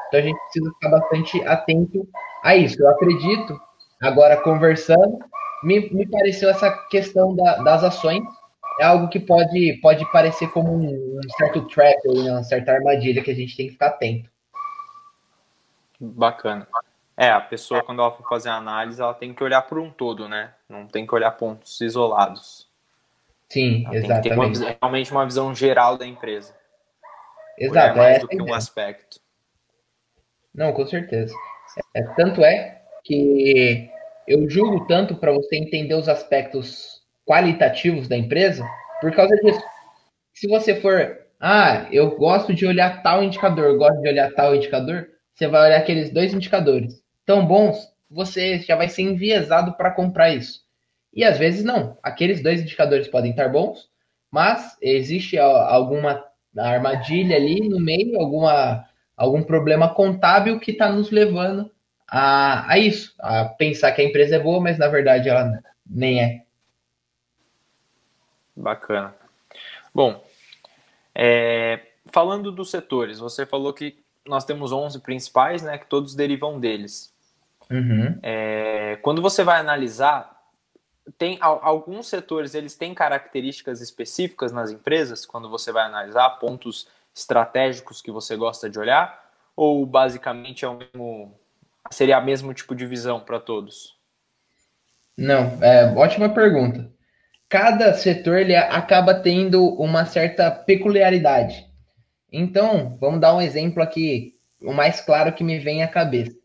[0.08, 2.06] Então a gente precisa ficar bastante atento
[2.42, 2.76] a isso.
[2.78, 3.58] Eu acredito,
[4.02, 5.18] agora conversando,
[5.62, 8.22] me, me pareceu essa questão da, das ações
[8.80, 13.30] é algo que pode, pode parecer como um, um certo trap, uma certa armadilha que
[13.30, 14.30] a gente tem que ficar atento.
[16.00, 16.66] Bacana.
[17.16, 19.90] É, a pessoa, quando ela for fazer a análise, ela tem que olhar por um
[19.90, 20.52] todo, né?
[20.68, 22.68] Não tem que olhar pontos isolados.
[23.48, 24.22] Sim, ela exatamente.
[24.22, 26.54] Tem que ter uma, realmente uma visão geral da empresa.
[27.56, 27.96] Exato.
[27.96, 29.20] mais é do que um aspecto.
[30.52, 31.34] Não, com certeza.
[31.94, 33.88] É, tanto é que
[34.26, 36.93] eu julgo tanto para você entender os aspectos
[37.24, 38.64] qualitativos da empresa
[39.00, 39.62] por causa disso.
[40.32, 45.08] Se você for, ah, eu gosto de olhar tal indicador, gosto de olhar tal indicador,
[45.34, 50.30] você vai olhar aqueles dois indicadores tão bons, você já vai ser enviesado para comprar
[50.30, 50.60] isso.
[51.12, 51.96] E às vezes não.
[52.02, 53.88] Aqueles dois indicadores podem estar bons,
[54.30, 56.24] mas existe alguma
[56.56, 58.84] armadilha ali no meio, alguma
[59.16, 61.70] algum problema contábil que está nos levando
[62.08, 66.20] a, a isso, a pensar que a empresa é boa, mas na verdade ela nem
[66.20, 66.43] é.
[68.56, 69.14] Bacana.
[69.94, 70.24] Bom,
[71.14, 76.58] é, falando dos setores, você falou que nós temos 11 principais, né, que todos derivam
[76.58, 77.12] deles.
[77.70, 78.18] Uhum.
[78.22, 80.34] É, quando você vai analisar,
[81.18, 88.02] tem alguns setores, eles têm características específicas nas empresas, quando você vai analisar pontos estratégicos
[88.02, 89.22] que você gosta de olhar?
[89.54, 91.38] Ou basicamente é o mesmo,
[91.90, 93.96] seria o mesmo tipo de visão para todos?
[95.16, 96.90] Não, é ótima pergunta.
[97.54, 101.64] Cada setor ele acaba tendo uma certa peculiaridade.
[102.32, 106.36] Então, vamos dar um exemplo aqui, o mais claro que me vem à cabeça.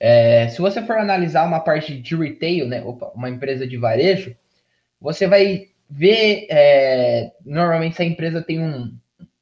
[0.00, 4.34] É, se você for analisar uma parte de retail, né, opa, uma empresa de varejo,
[4.98, 8.96] você vai ver, é, normalmente se a empresa tem um,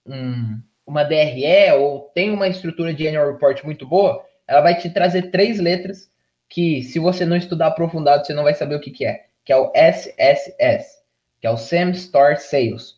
[0.04, 4.90] um, uma DRE ou tem uma estrutura de annual report muito boa, ela vai te
[4.90, 6.10] trazer três letras
[6.48, 9.52] que, se você não estudar aprofundado, você não vai saber o que, que é, que
[9.52, 11.02] é o SSS,
[11.40, 12.92] que é o Same Store Sales.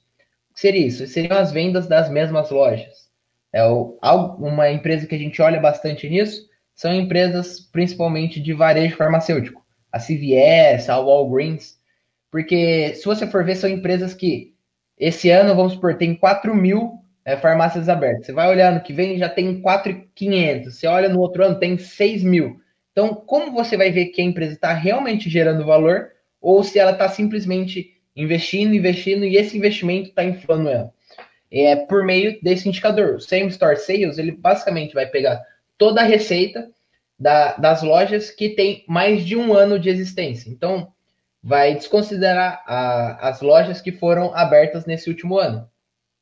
[0.50, 1.06] O que seria isso?
[1.06, 3.10] Seriam as vendas das mesmas lojas.
[3.52, 3.98] É o,
[4.38, 9.98] uma empresa que a gente olha bastante nisso, são empresas principalmente de varejo farmacêutico, a
[9.98, 11.78] CVS, a Walgreens,
[12.30, 14.54] porque se você for ver, são empresas que
[14.98, 18.26] esse ano, vamos supor, tem 4 mil é, farmácias abertas.
[18.26, 20.74] Você vai olhando que vem já tem 4,500.
[20.74, 22.60] Você olha no outro ano, tem 6 mil.
[22.92, 26.10] Então, como você vai ver que a empresa está realmente gerando valor
[26.42, 30.92] ou se ela está simplesmente investindo, investindo e esse investimento está inflando ela?
[31.50, 33.14] É por meio desse indicador.
[33.14, 35.40] O Same Store Sales, ele basicamente vai pegar
[35.78, 36.68] toda a receita
[37.18, 40.50] da, das lojas que tem mais de um ano de existência.
[40.50, 40.92] Então,
[41.42, 45.68] vai desconsiderar a, as lojas que foram abertas nesse último ano.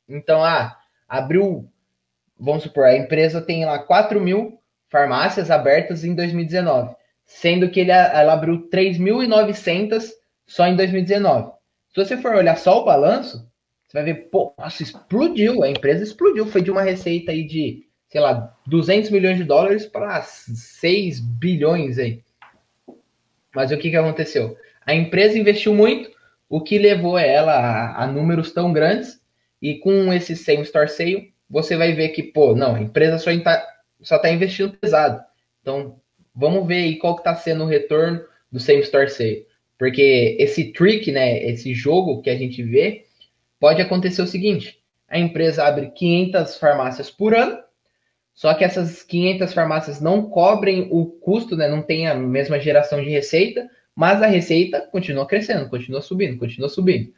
[0.08, 0.76] Então, ah,
[1.08, 1.70] abriu,
[2.38, 6.96] vamos supor, a empresa tem lá 4 mil farmácias abertas em 2019,
[7.30, 10.10] sendo que ele, ela abriu 3.900
[10.46, 11.52] só em 2019.
[11.88, 13.48] Se você for olhar só o balanço,
[13.86, 17.88] você vai ver, pô, nossa, explodiu, a empresa explodiu, foi de uma receita aí de
[18.10, 22.24] sei lá, 200 milhões de dólares para 6 bilhões aí.
[23.54, 24.56] Mas o que, que aconteceu?
[24.84, 26.10] A empresa investiu muito,
[26.48, 29.20] o que levou ela a, a números tão grandes,
[29.62, 33.30] e com esse same store sale, você vai ver que, pô, não, a empresa só
[33.30, 33.64] está
[34.20, 35.22] tá investindo pesado.
[35.60, 36.00] Então,
[36.34, 38.20] vamos ver aí qual que está sendo o retorno
[38.50, 39.46] do same store sale.
[39.78, 43.06] Porque esse trick, né, esse jogo que a gente vê,
[43.58, 44.78] pode acontecer o seguinte,
[45.08, 47.58] a empresa abre 500 farmácias por ano,
[48.34, 51.68] só que essas 500 farmácias não cobrem o custo, né?
[51.68, 56.68] Não tem a mesma geração de receita, mas a receita continua crescendo, continua subindo, continua
[56.68, 57.12] subindo.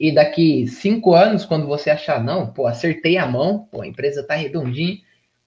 [0.00, 4.26] E daqui cinco anos, quando você achar, não, pô, acertei a mão, pô, a empresa
[4.26, 4.98] tá redondinha,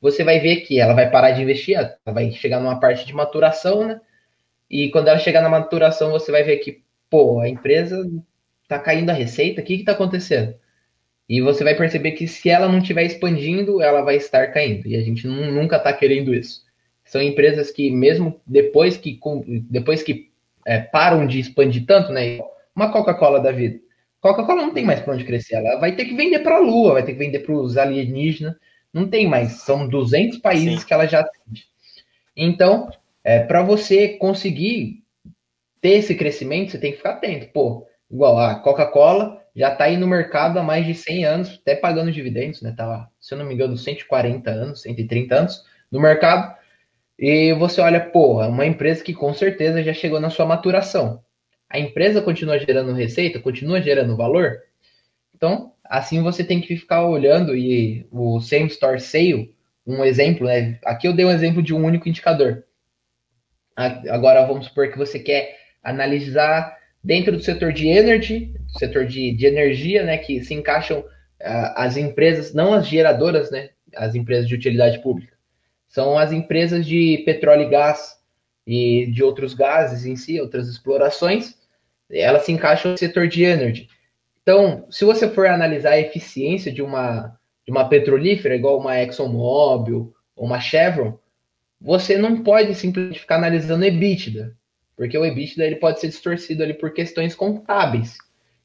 [0.02, 3.14] você vai ver que ela vai parar de investir, ela vai chegar numa parte de
[3.14, 4.00] maturação, né?
[4.70, 8.06] E quando ela chegar na maturação, você vai ver que, pô, a empresa
[8.68, 10.56] tá caindo a receita, o que que tá acontecendo?
[11.30, 14.88] E você vai perceber que se ela não estiver expandindo, ela vai estar caindo.
[14.88, 16.62] E a gente nunca está querendo isso.
[17.04, 19.20] São empresas que, mesmo depois que,
[19.70, 20.30] depois que
[20.66, 22.40] é, param de expandir tanto, né?
[22.76, 23.80] Uma Coca-Cola da vida.
[24.22, 25.56] Coca-Cola não tem mais para onde crescer.
[25.56, 28.56] Ela vai ter que vender para a Lua, vai ter que vender para os alienígenas.
[28.98, 29.62] Não tem mais.
[29.62, 30.88] São 200 países Sim.
[30.88, 31.68] que ela já atende.
[32.36, 32.90] Então,
[33.24, 35.04] é, para você conseguir
[35.80, 37.48] ter esse crescimento, você tem que ficar atento.
[37.54, 41.76] Pô, igual a Coca-Cola já está aí no mercado há mais de 100 anos, até
[41.76, 42.74] pagando dividendos, né?
[42.76, 46.56] Tava, se eu não me engano, 140 anos, 130 anos no mercado.
[47.20, 51.22] E você olha, pô, é uma empresa que com certeza já chegou na sua maturação.
[51.70, 54.60] A empresa continua gerando receita, continua gerando valor.
[55.36, 59.54] Então, assim você tem que ficar olhando e o same store sale,
[59.86, 60.80] um exemplo, né?
[60.86, 62.64] Aqui eu dei um exemplo de um único indicador.
[63.76, 69.46] Agora vamos supor que você quer analisar dentro do setor de energy, setor de, de
[69.46, 71.06] energia, né, que se encaixam uh,
[71.76, 75.34] as empresas, não as geradoras, né, as empresas de utilidade pública,
[75.88, 78.18] são as empresas de petróleo e gás
[78.66, 81.56] e de outros gases em si, outras explorações,
[82.12, 83.88] elas se encaixam no setor de energy.
[84.48, 90.14] Então, se você for analisar a eficiência de uma, de uma petrolífera, igual uma ExxonMobil
[90.38, 91.20] ou uma Chevron,
[91.82, 94.56] você não pode simplesmente ficar analisando EBITDA,
[94.96, 98.18] porque o EBITDA ele pode ser distorcido ali por questões contábeis.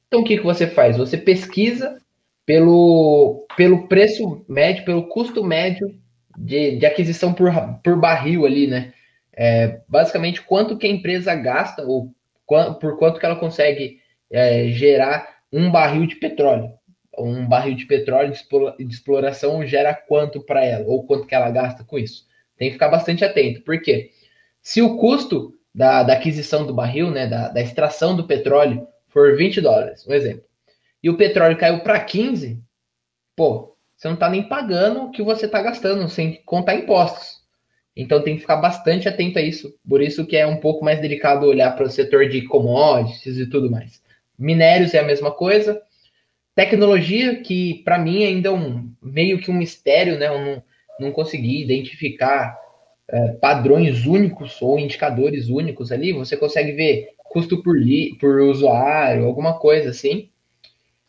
[0.07, 0.95] Então o que, que você faz?
[0.95, 2.01] Você pesquisa
[2.45, 5.93] pelo, pelo preço médio, pelo custo médio
[6.37, 7.51] de, de aquisição por,
[7.83, 8.93] por barril ali, né?
[9.35, 12.15] É, basicamente, quanto que a empresa gasta ou
[12.47, 13.99] por quanto que ela consegue
[14.31, 16.73] é, gerar um barril de petróleo.
[17.15, 21.83] Um barril de petróleo de exploração gera quanto para ela, ou quanto que ela gasta
[21.83, 22.25] com isso.
[22.57, 24.09] Tem que ficar bastante atento, porque
[24.61, 29.37] se o custo da, da aquisição do barril, né, da, da extração do petróleo, for
[29.37, 30.43] 20 dólares, um exemplo,
[31.03, 32.59] e o petróleo caiu para 15,
[33.35, 37.43] pô, você não está nem pagando o que você está gastando, sem contar impostos.
[37.95, 39.71] Então tem que ficar bastante atento a isso.
[39.87, 43.47] Por isso que é um pouco mais delicado olhar para o setor de commodities e
[43.47, 44.01] tudo mais.
[44.37, 45.81] Minérios é a mesma coisa.
[46.55, 50.27] Tecnologia, que para mim ainda é um, meio que um mistério, né?
[50.27, 50.63] Eu não,
[50.99, 52.57] não consegui identificar
[53.07, 56.13] é, padrões únicos ou indicadores únicos ali.
[56.13, 60.29] Você consegue ver custo por, li, por usuário, alguma coisa assim.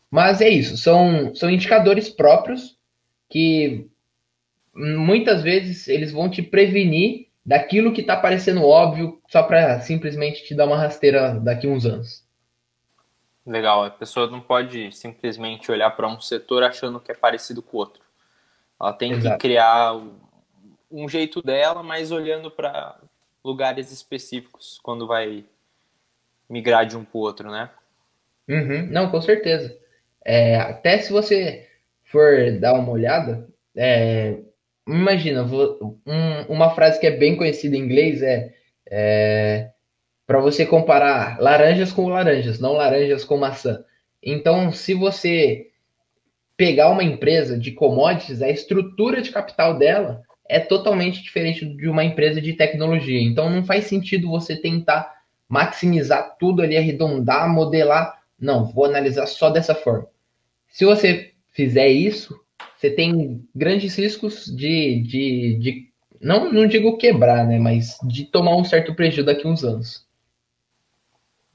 [0.09, 2.77] Mas é isso, são, são indicadores próprios
[3.29, 3.87] que
[4.73, 10.55] muitas vezes eles vão te prevenir daquilo que está parecendo óbvio só para simplesmente te
[10.55, 12.24] dar uma rasteira daqui uns anos.
[13.45, 17.77] Legal, a pessoa não pode simplesmente olhar para um setor achando que é parecido com
[17.77, 18.01] o outro.
[18.79, 19.35] Ela tem Exato.
[19.35, 20.01] que criar
[20.91, 22.97] um jeito dela, mas olhando para
[23.43, 25.45] lugares específicos quando vai
[26.49, 27.69] migrar de um para o outro, né?
[28.47, 29.77] Uhum, não, com certeza.
[30.23, 31.67] É, até se você
[32.05, 34.39] for dar uma olhada, é,
[34.87, 38.53] imagina, vou, um, uma frase que é bem conhecida em inglês é,
[38.89, 39.71] é
[40.25, 43.83] para você comparar laranjas com laranjas, não laranjas com maçã.
[44.21, 45.67] Então, se você
[46.57, 52.03] pegar uma empresa de commodities, a estrutura de capital dela é totalmente diferente de uma
[52.03, 53.21] empresa de tecnologia.
[53.21, 55.13] Então, não faz sentido você tentar
[55.47, 58.21] maximizar tudo ali, arredondar, modelar.
[58.39, 60.07] Não, vou analisar só dessa forma.
[60.69, 62.39] Se você fizer isso,
[62.75, 68.55] você tem grandes riscos de, de, de não, não digo quebrar, né, mas de tomar
[68.55, 70.05] um certo prejuízo daqui a uns anos.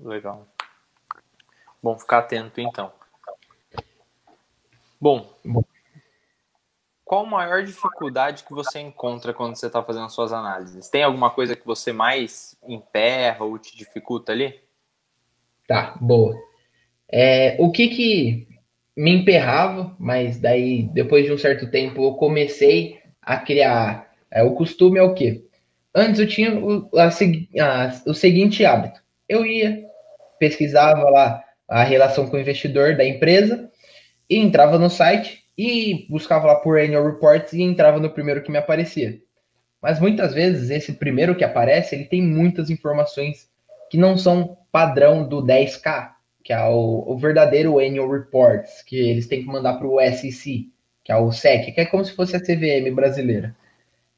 [0.00, 0.46] Legal.
[1.82, 2.92] Bom ficar atento então.
[5.00, 5.34] Bom,
[7.04, 10.88] qual a maior dificuldade que você encontra quando você está fazendo suas análises?
[10.88, 14.60] Tem alguma coisa que você mais emperra ou te dificulta ali?
[15.66, 16.36] Tá, boa.
[17.08, 18.48] É, o que que
[18.96, 24.12] me emperrava, mas daí depois de um certo tempo eu comecei a criar.
[24.30, 25.44] É, o costume é o quê?
[25.94, 29.84] Antes eu tinha o, a, a, o seguinte hábito: eu ia,
[30.40, 33.70] pesquisava lá a relação com o investidor da empresa,
[34.28, 38.50] e entrava no site e buscava lá por annual reports e entrava no primeiro que
[38.50, 39.20] me aparecia.
[39.82, 43.48] Mas muitas vezes esse primeiro que aparece, ele tem muitas informações
[43.90, 46.10] que não são padrão do 10K,
[46.44, 50.68] que é o, o verdadeiro Annual Reports, que eles têm que mandar para o SEC,
[51.04, 53.54] que é o SEC, que é como se fosse a CVM brasileira.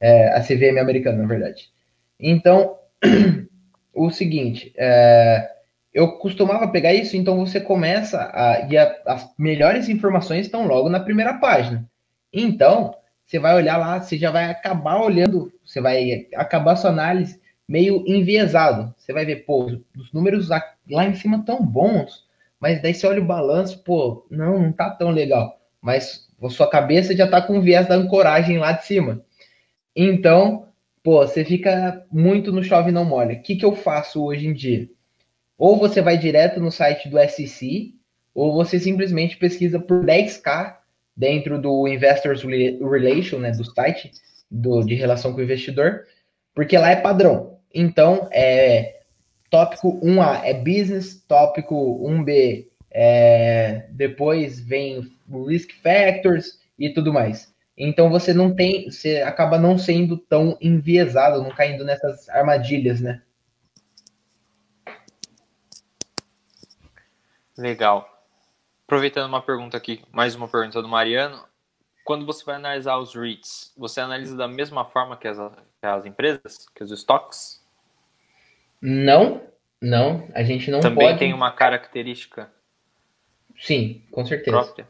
[0.01, 1.71] É, a CVM americana, na verdade.
[2.19, 2.77] Então,
[3.95, 5.49] o seguinte, é,
[5.93, 8.67] eu costumava pegar isso, então você começa a.
[8.69, 11.89] E a, as melhores informações estão logo na primeira página.
[12.33, 12.95] Então,
[13.27, 18.05] você vai olhar lá, você já vai acabar olhando, você vai acabar sua análise meio
[18.07, 18.95] enviesado.
[18.97, 19.65] Você vai ver, pô,
[19.97, 22.27] os números lá em cima tão bons,
[22.61, 25.59] mas daí você olha o balanço, pô, não, não tá tão legal.
[25.81, 29.25] Mas a sua cabeça já tá com o viés da ancoragem lá de cima.
[29.95, 30.69] Então,
[31.03, 33.35] pô, você fica muito no chove não molha.
[33.37, 34.89] O que, que eu faço hoje em dia?
[35.63, 37.95] Ou você vai direto no site do SEC,
[38.35, 40.79] ou você simplesmente pesquisa por 10K
[41.17, 44.11] dentro do Investors Relation, né, do site
[44.51, 46.05] do, de relação com o investidor,
[46.53, 47.61] porque lá é padrão.
[47.73, 49.03] Então, é,
[49.49, 51.77] tópico 1A é business, tópico
[52.11, 55.13] 1B é, depois vem
[55.47, 57.55] risk factors e tudo mais.
[57.79, 63.23] Então você não tem, você acaba não sendo tão enviesado, não caindo nessas armadilhas, né?
[67.63, 68.09] Legal.
[68.85, 71.45] Aproveitando uma pergunta aqui, mais uma pergunta do Mariano.
[72.05, 76.05] Quando você vai analisar os REITs, você analisa da mesma forma que as, que as
[76.05, 77.65] empresas, que os estoques?
[78.81, 79.43] Não,
[79.81, 81.21] não, a gente não Também pode...
[81.21, 82.51] tem uma característica.
[83.57, 84.51] Sim, com certeza.
[84.51, 84.89] Própria.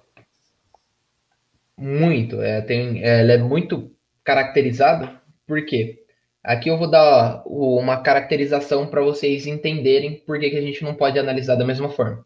[1.76, 3.94] Muito, é, tem, ela é muito
[4.24, 6.06] caracterizada, por quê?
[6.42, 10.94] Aqui eu vou dar uma caracterização para vocês entenderem por que, que a gente não
[10.94, 12.24] pode analisar da mesma forma.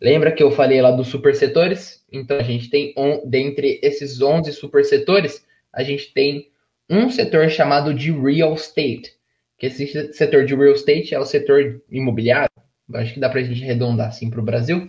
[0.00, 2.04] Lembra que eu falei lá dos supersetores?
[2.12, 6.50] Então a gente tem, um, dentre esses 11 supersetores, a gente tem
[6.88, 9.18] um setor chamado de real estate
[9.58, 12.50] que esse setor de real estate é o setor imobiliário,
[12.94, 14.88] acho que dá para a gente arredondar assim para o Brasil.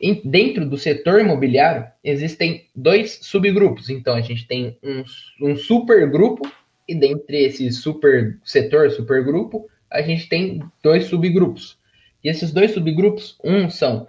[0.00, 3.90] E dentro do setor imobiliário existem dois subgrupos.
[3.90, 5.04] Então a gente tem um,
[5.42, 6.50] um supergrupo
[6.88, 11.78] e dentre esse super setor, supergrupo, a gente tem dois subgrupos.
[12.22, 14.06] E esses dois subgrupos, um são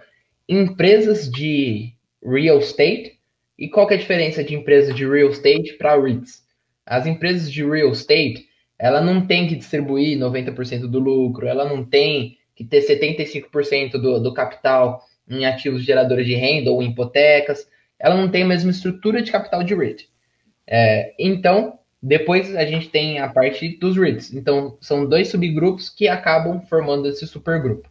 [0.52, 1.92] empresas de
[2.24, 3.18] real estate.
[3.58, 6.42] E qual é a diferença de empresa de real estate para REITs?
[6.84, 8.46] As empresas de real estate,
[8.78, 14.20] ela não tem que distribuir 90% do lucro, ela não tem que ter 75% do,
[14.20, 18.70] do capital em ativos geradores de renda ou em hipotecas, ela não tem a mesma
[18.70, 20.08] estrutura de capital de REIT.
[20.66, 24.34] É, então, Depois a gente tem a parte dos REITs.
[24.34, 27.88] Então, são dois subgrupos que acabam formando esse supergrupo.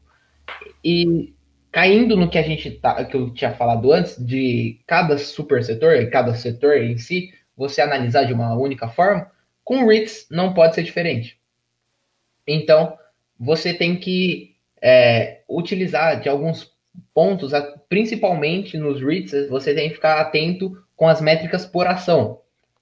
[0.84, 1.34] E
[1.72, 6.09] caindo no que a gente tá, que eu tinha falado antes, de cada super setor,
[6.09, 9.32] cada setor em si, você analisar de uma única forma,
[9.63, 11.39] com REITs não pode ser diferente.
[12.45, 12.97] Então,
[13.39, 16.72] você tem que é, utilizar de alguns
[17.13, 17.51] pontos,
[17.88, 22.41] principalmente nos REITs, você tem que ficar atento com as métricas por ação.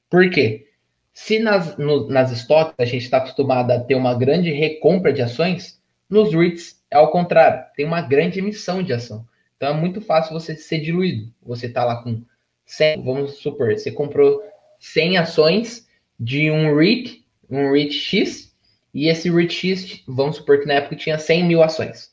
[0.10, 0.68] Por quê?
[1.14, 5.22] Se nas, no, nas stocks a gente está acostumado a ter uma grande recompra de
[5.22, 5.80] ações,
[6.10, 9.26] nos REITs é ao contrário, tem uma grande emissão de ação.
[9.56, 11.32] Então é muito fácil você ser diluído.
[11.42, 12.24] Você está lá com
[12.66, 14.42] 100, vamos supor, você comprou
[14.80, 15.88] 100 ações
[16.20, 18.56] de um REIT, um REIT X,
[18.94, 22.12] e esse REIT X, vamos supor que na época tinha 100 mil ações.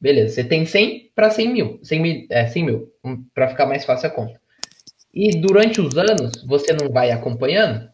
[0.00, 2.92] Beleza, você tem 100 para 100 mil, 100 mil, é, 100 mil,
[3.34, 4.40] para ficar mais fácil a conta.
[5.12, 7.90] E durante os anos, você não vai acompanhando,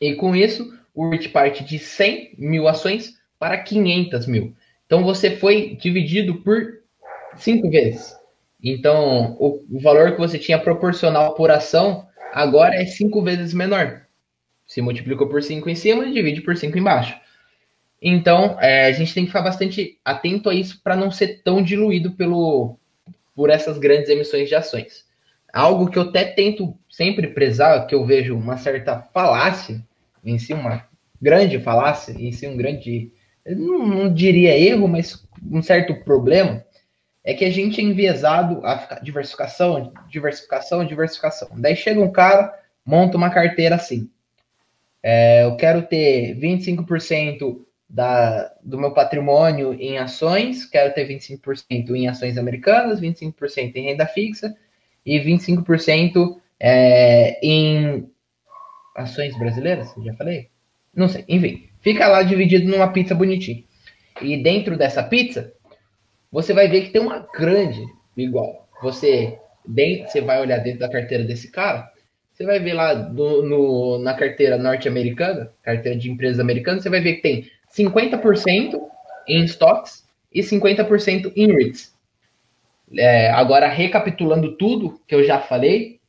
[0.00, 4.54] e com isso, o REIT parte de 100 mil ações para 500 mil.
[4.86, 6.80] Então, você foi dividido por
[7.36, 8.14] cinco vezes.
[8.62, 14.04] Então, o, o valor que você tinha proporcional por ação agora é cinco vezes menor.
[14.66, 17.14] Se multiplicou por 5 em cima, divide por 5 embaixo.
[18.00, 21.62] Então, é, a gente tem que ficar bastante atento a isso para não ser tão
[21.62, 22.78] diluído pelo,
[23.34, 25.04] por essas grandes emissões de ações.
[25.52, 29.82] Algo que eu até tento sempre prezar, que eu vejo uma certa falácia,
[30.24, 30.86] em si uma
[31.20, 33.12] grande falácia, em si um grande,
[33.46, 36.64] não, não diria erro, mas um certo problema,
[37.22, 41.48] é que a gente é enviesado a diversificação, diversificação, diversificação.
[41.56, 44.10] Daí chega um cara, monta uma carteira assim.
[45.02, 52.08] É, eu quero ter 25% da, do meu patrimônio em ações, quero ter 25% em
[52.08, 54.54] ações americanas, 25% em renda fixa
[55.04, 58.10] e 25% é, em
[58.94, 60.48] ações brasileiras, já falei?
[60.94, 61.68] Não sei, enfim.
[61.84, 63.62] Fica lá dividido numa pizza bonitinha.
[64.22, 65.52] E dentro dessa pizza,
[66.32, 67.84] você vai ver que tem uma grande
[68.16, 68.66] igual.
[68.82, 71.92] Você, dentro, você vai olhar dentro da carteira desse cara,
[72.32, 77.02] você vai ver lá do, no, na carteira norte-americana, carteira de empresas americanas, você vai
[77.02, 78.80] ver que tem 50%
[79.28, 81.94] em stocks e 50% em REITs.
[82.96, 86.00] É, agora, recapitulando tudo que eu já falei,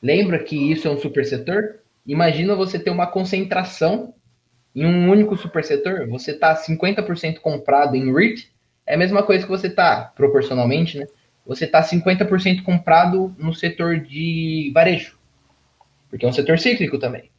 [0.00, 1.80] lembra que isso é um super setor?
[2.06, 4.14] Imagina você ter uma concentração
[4.76, 8.52] em um único super setor, você está 50% comprado em REIT,
[8.86, 11.06] é a mesma coisa que você está, proporcionalmente, né?
[11.46, 15.18] Você está 50% comprado no setor de varejo,
[16.10, 17.30] porque é um setor cíclico também.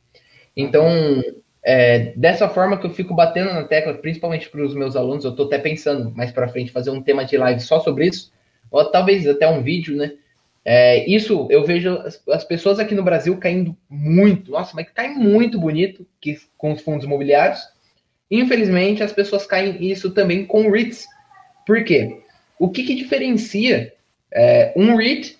[0.56, 1.22] Então,
[1.64, 5.32] é, dessa forma que eu fico batendo na tecla, principalmente para os meus alunos, eu
[5.32, 8.32] estou até pensando mais para frente fazer um tema de live só sobre isso,
[8.72, 10.14] ou talvez até um vídeo, né?
[10.70, 15.07] É, isso eu vejo as, as, pessoas aqui no Brasil caindo muito, nossa, mas cai
[15.13, 17.61] muito bonito que, com os fundos imobiliários.
[18.30, 21.05] Infelizmente, as pessoas caem isso também com REITs.
[21.65, 22.20] Por quê?
[22.59, 23.93] O que, que diferencia
[24.34, 25.38] é, um REIT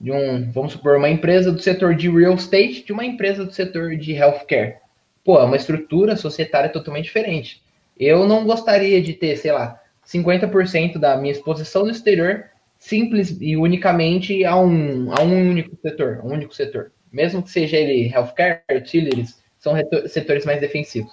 [0.00, 3.52] de um, vamos supor, uma empresa do setor de real estate de uma empresa do
[3.52, 4.76] setor de healthcare?
[5.24, 7.62] pô, é uma estrutura societária totalmente diferente.
[7.98, 12.44] Eu não gostaria de ter, sei lá, 50% da minha exposição no exterior
[12.84, 16.92] simples e unicamente a um, a um único setor, um único setor.
[17.10, 19.72] Mesmo que seja ele healthcare, utilities, são
[20.06, 21.12] setores mais defensivos.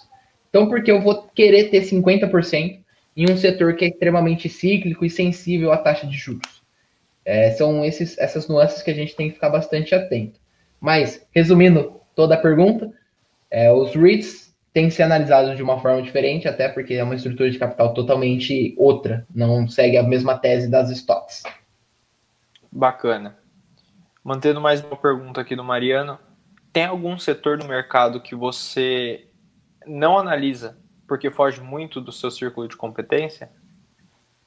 [0.50, 2.80] Então, porque eu vou querer ter 50%
[3.16, 6.62] em um setor que é extremamente cíclico e sensível à taxa de juros?
[7.24, 10.40] É, são esses, essas nuances que a gente tem que ficar bastante atento.
[10.80, 12.92] Mas, resumindo toda a pergunta,
[13.50, 17.16] é, os REITs têm que ser analisados de uma forma diferente, até porque é uma
[17.16, 21.44] estrutura de capital totalmente outra, não segue a mesma tese das stocks.
[22.72, 23.38] Bacana.
[24.24, 26.18] Mantendo mais uma pergunta aqui do Mariano,
[26.72, 29.26] tem algum setor do mercado que você
[29.86, 33.50] não analisa porque foge muito do seu círculo de competência?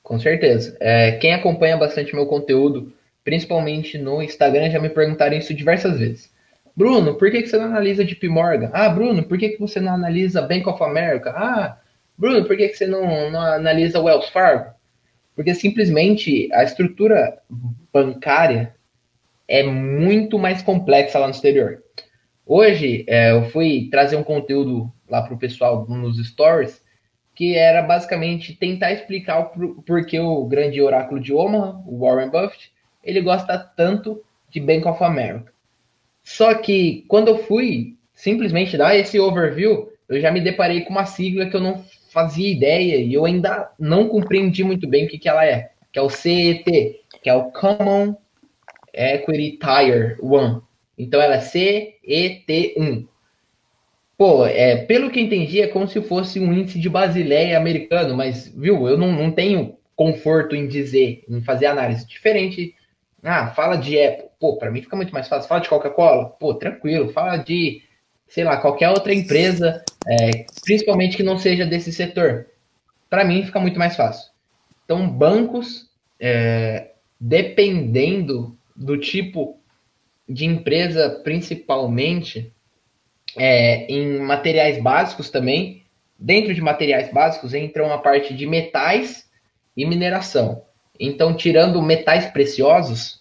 [0.03, 0.75] Com certeza.
[0.81, 2.91] É, quem acompanha bastante meu conteúdo,
[3.23, 6.33] principalmente no Instagram, já me perguntaram isso diversas vezes.
[6.75, 8.71] Bruno, por que, que você não analisa JP Morgan?
[8.73, 11.31] Ah, Bruno, por que, que você não analisa Bank of America?
[11.37, 11.79] Ah,
[12.17, 14.74] Bruno, por que, que você não, não analisa Wells Fargo?
[15.35, 17.39] Porque simplesmente a estrutura
[17.93, 18.75] bancária
[19.49, 21.83] é muito mais complexa lá no exterior.
[22.47, 26.85] Hoje é, eu fui trazer um conteúdo lá para o pessoal nos stories
[27.35, 32.73] que era basicamente tentar explicar o porquê o grande oráculo de Omaha, o Warren Buffett,
[33.03, 35.53] ele gosta tanto de Bank of America.
[36.23, 41.07] Só que quando eu fui simplesmente dar esse overview, eu já me deparei com uma
[41.07, 41.85] sigla que eu não
[42.15, 45.99] fazia ideia e eu ainda não compreendi muito bem o que, que ela é, que
[45.99, 46.65] é o CET,
[47.21, 48.17] que é o Common
[48.95, 50.63] Equity Tier 1.
[50.97, 53.07] Então ela é CET1.
[54.17, 58.47] Pô, é, pelo que entendi, é como se fosse um índice de Basileia americano, mas,
[58.47, 62.07] viu, eu não, não tenho conforto em dizer, em fazer análise.
[62.07, 62.77] Diferente.
[63.25, 64.29] Ah, fala de Apple.
[64.39, 65.49] Pô, para mim fica muito mais fácil.
[65.49, 66.27] Fala de Coca-Cola.
[66.39, 67.13] Pô, tranquilo.
[67.13, 67.83] Fala de,
[68.35, 72.49] sei lá, qualquer outra empresa, é, principalmente que não seja desse setor.
[73.09, 74.29] Para mim fica muito mais fácil.
[74.85, 79.57] Então, bancos, é, dependendo do tipo
[80.29, 82.53] de empresa, principalmente,
[83.39, 85.85] é, em materiais básicos também.
[86.19, 89.31] Dentro de materiais básicos entram a parte de metais
[89.77, 90.65] e mineração.
[90.99, 93.21] Então, tirando metais preciosos,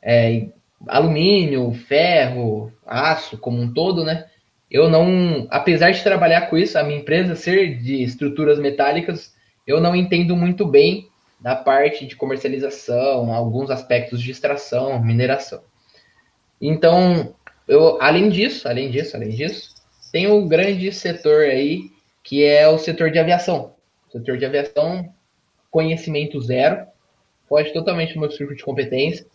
[0.00, 0.46] é,
[0.86, 4.26] alumínio, ferro, aço como um todo, né?
[4.70, 9.34] Eu não, apesar de trabalhar com isso, a minha empresa ser de estruturas metálicas,
[9.66, 11.08] eu não entendo muito bem
[11.40, 15.62] da parte de comercialização, alguns aspectos de extração, mineração.
[16.60, 17.34] Então,
[17.68, 19.74] eu, além disso, além disso, além disso,
[20.10, 21.90] tem um grande setor aí
[22.22, 23.74] que é o setor de aviação.
[24.08, 25.12] O setor de aviação,
[25.70, 26.86] conhecimento zero,
[27.48, 29.26] foge totalmente do meu círculo de competência.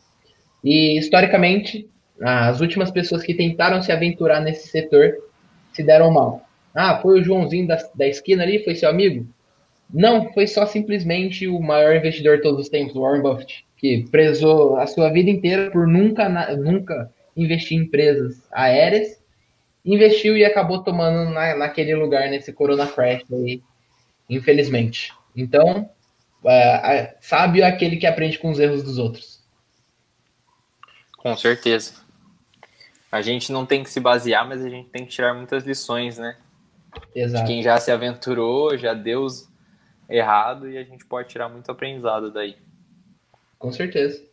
[0.63, 1.89] E historicamente,
[2.21, 5.17] as últimas pessoas que tentaram se aventurar nesse setor
[5.73, 6.45] se deram mal.
[6.73, 9.27] Ah, foi o Joãozinho da, da esquina ali, foi seu amigo?
[9.93, 14.77] Não, foi só simplesmente o maior investidor de todos os tempos, Warren Buffett, que prezou
[14.77, 19.21] a sua vida inteira por nunca, nunca investir em empresas aéreas,
[19.83, 23.61] investiu e acabou tomando na, naquele lugar, nesse Corona Crash aí,
[24.29, 25.11] infelizmente.
[25.35, 25.89] Então,
[26.45, 29.41] é, sábio é aquele que aprende com os erros dos outros.
[31.17, 31.93] Com certeza.
[33.11, 36.17] A gente não tem que se basear, mas a gente tem que tirar muitas lições,
[36.17, 36.37] né?
[37.13, 37.43] Exato.
[37.43, 39.27] De quem já se aventurou, já deu
[40.09, 42.55] errado e a gente pode tirar muito aprendizado daí.
[43.57, 44.23] Com certeza.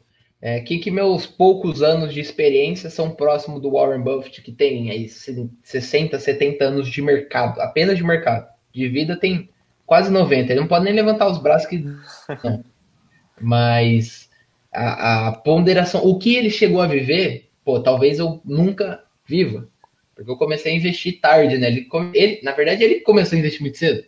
[0.41, 4.91] É, que, que meus poucos anos de experiência são próximo do Warren Buffett, que tem
[4.91, 8.47] aí 60, 70 anos de mercado, apenas de mercado.
[8.73, 9.49] De vida tem
[9.85, 10.53] quase 90.
[10.53, 11.79] Ele não pode nem levantar os braços que.
[11.79, 12.63] Não.
[13.41, 14.31] Mas
[14.73, 19.69] a, a, ponderação, o que ele chegou a viver, pô, talvez eu nunca viva.
[20.15, 21.69] Porque eu comecei a investir tarde, né?
[21.69, 24.07] Ele, ele, na verdade, ele começou a investir muito cedo.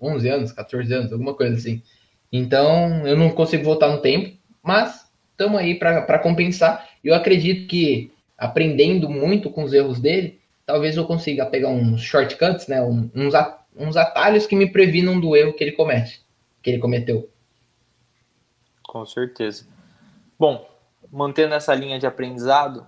[0.00, 1.82] 11 anos, 14 anos, alguma coisa assim.
[2.32, 6.88] Então, eu não consigo voltar no tempo, mas estamos aí para compensar.
[7.04, 12.66] Eu acredito que aprendendo muito com os erros dele, talvez eu consiga pegar uns shortcuts,
[12.66, 13.34] né, uns,
[13.76, 16.22] uns atalhos que me previnam do erro que ele comete,
[16.62, 17.28] que ele cometeu.
[18.82, 19.68] Com certeza.
[20.38, 20.66] Bom,
[21.12, 22.86] mantendo essa linha de aprendizado,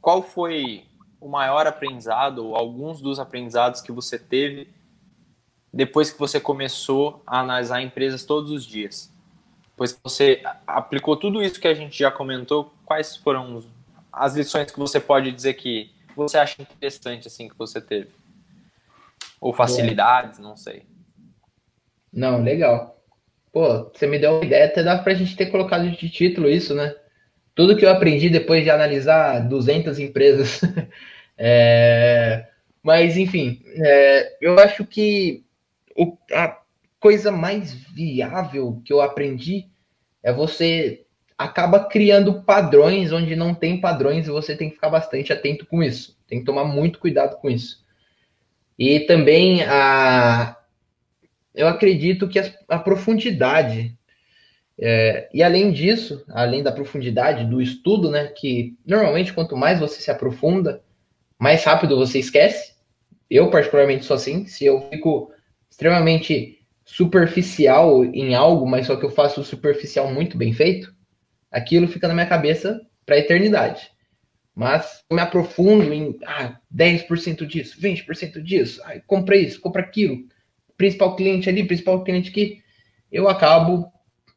[0.00, 0.84] qual foi
[1.20, 4.68] o maior aprendizado ou alguns dos aprendizados que você teve
[5.72, 9.12] depois que você começou a analisar empresas todos os dias?
[9.76, 13.62] Que você aplicou tudo isso que a gente já comentou, quais foram
[14.12, 18.10] as lições que você pode dizer que você acha interessante assim que você teve?
[19.40, 20.84] Ou facilidades, não sei.
[22.12, 22.98] Não, legal.
[23.52, 26.74] Pô, você me deu uma ideia, até dá pra gente ter colocado de título isso,
[26.74, 26.94] né?
[27.58, 30.60] Tudo que eu aprendi depois de analisar 200 empresas.
[31.36, 32.46] é...
[32.80, 34.36] Mas, enfim, é...
[34.40, 35.44] eu acho que
[35.96, 36.56] o, a
[37.00, 39.66] coisa mais viável que eu aprendi
[40.22, 41.04] é você
[41.36, 45.82] acaba criando padrões onde não tem padrões e você tem que ficar bastante atento com
[45.82, 46.16] isso.
[46.28, 47.84] Tem que tomar muito cuidado com isso.
[48.78, 50.56] E também a
[51.52, 53.98] eu acredito que a, a profundidade
[54.80, 60.00] é, e além disso, além da profundidade do estudo, né, que normalmente quanto mais você
[60.00, 60.82] se aprofunda,
[61.38, 62.74] mais rápido você esquece.
[63.28, 64.46] Eu particularmente sou assim.
[64.46, 65.32] Se eu fico
[65.68, 70.94] extremamente superficial em algo, mas só que eu faço o superficial muito bem feito,
[71.50, 73.90] aquilo fica na minha cabeça para a eternidade.
[74.54, 80.24] Mas eu me aprofundo em ah, 10% disso, 20% disso, ah, compra isso, compra aquilo,
[80.76, 82.62] principal cliente ali, principal cliente aqui,
[83.12, 83.92] eu acabo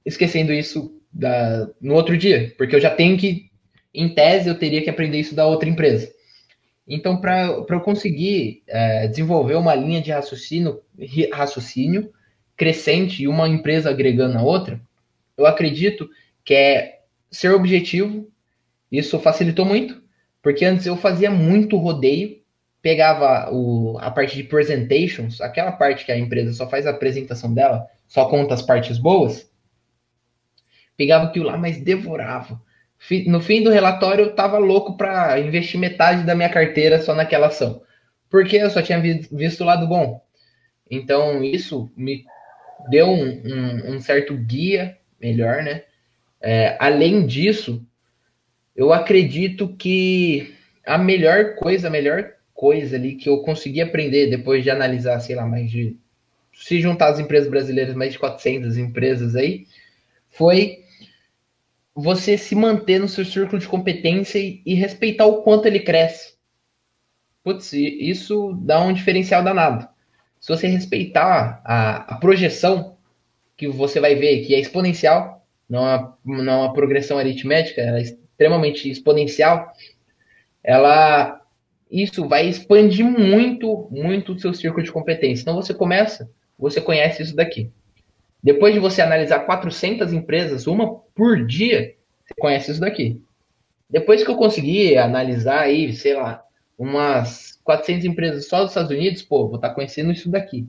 [0.06, 3.50] esquecendo isso da, no outro dia, porque eu já tenho que,
[3.94, 6.12] em tese, eu teria que aprender isso da outra empresa.
[6.88, 10.82] Então, para eu conseguir é, desenvolver uma linha de raciocínio,
[11.32, 12.12] raciocínio
[12.58, 14.82] crescente e uma empresa agregando a outra,
[15.38, 16.10] eu acredito
[16.44, 17.00] que é
[17.30, 18.30] ser objetivo.
[18.92, 20.02] Isso facilitou muito,
[20.42, 22.42] porque antes eu fazia muito rodeio,
[22.82, 27.54] pegava o, a parte de presentations, aquela parte que a empresa só faz a apresentação
[27.54, 29.51] dela, só conta as partes boas,
[31.02, 32.62] pegava aquilo lá, mas devorava.
[33.26, 37.48] No fim do relatório, eu tava louco para investir metade da minha carteira só naquela
[37.48, 37.82] ação,
[38.30, 40.22] porque eu só tinha visto o lado bom.
[40.90, 42.24] Então, isso me
[42.88, 45.82] deu um, um, um certo guia melhor, né?
[46.40, 47.84] É, além disso,
[48.76, 50.54] eu acredito que
[50.86, 55.36] a melhor coisa, a melhor coisa ali que eu consegui aprender depois de analisar, sei
[55.36, 55.98] lá, mais de.
[56.54, 59.66] Se juntar as empresas brasileiras, mais de 400 empresas aí,
[60.30, 60.82] foi
[62.02, 66.36] você se manter no seu círculo de competência e, e respeitar o quanto ele cresce.
[67.44, 69.88] Putz, isso dá um diferencial danado.
[70.40, 72.98] Se você respeitar a, a projeção,
[73.56, 78.00] que você vai ver que é exponencial, não é, não é uma progressão aritmética, ela
[78.00, 79.72] é extremamente exponencial,
[80.64, 81.40] ela
[81.90, 85.42] isso vai expandir muito, muito o seu círculo de competência.
[85.42, 87.70] Então você começa, você conhece isso daqui.
[88.44, 93.22] Depois de você analisar 400 empresas, uma por dia, você conhece isso daqui.
[93.90, 96.44] Depois que eu conseguir analisar aí, sei lá,
[96.78, 100.66] umas 400 empresas só dos Estados Unidos, pô, vou estar tá conhecendo isso daqui.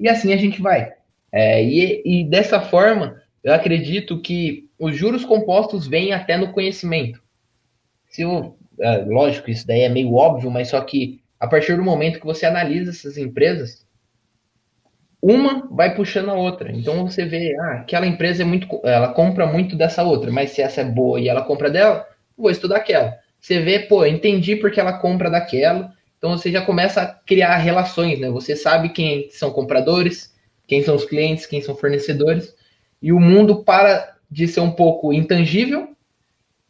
[0.00, 0.92] E assim a gente vai.
[1.30, 7.22] É, e, e dessa forma, eu acredito que os juros compostos vêm até no conhecimento.
[8.08, 11.82] Se eu, é, lógico, isso daí é meio óbvio, mas só que a partir do
[11.82, 13.84] momento que você analisa essas empresas,
[15.22, 16.72] uma vai puxando a outra.
[16.72, 20.60] Então você vê, ah, aquela empresa é muito, ela compra muito dessa outra, mas se
[20.60, 22.06] essa é boa e ela compra dela,
[22.36, 23.16] vou estudar aquela.
[23.40, 25.92] Você vê, pô, entendi porque ela compra daquela.
[26.18, 28.28] Então você já começa a criar relações, né?
[28.30, 30.34] Você sabe quem são compradores,
[30.66, 32.54] quem são os clientes, quem são fornecedores,
[33.00, 35.88] e o mundo para de ser um pouco intangível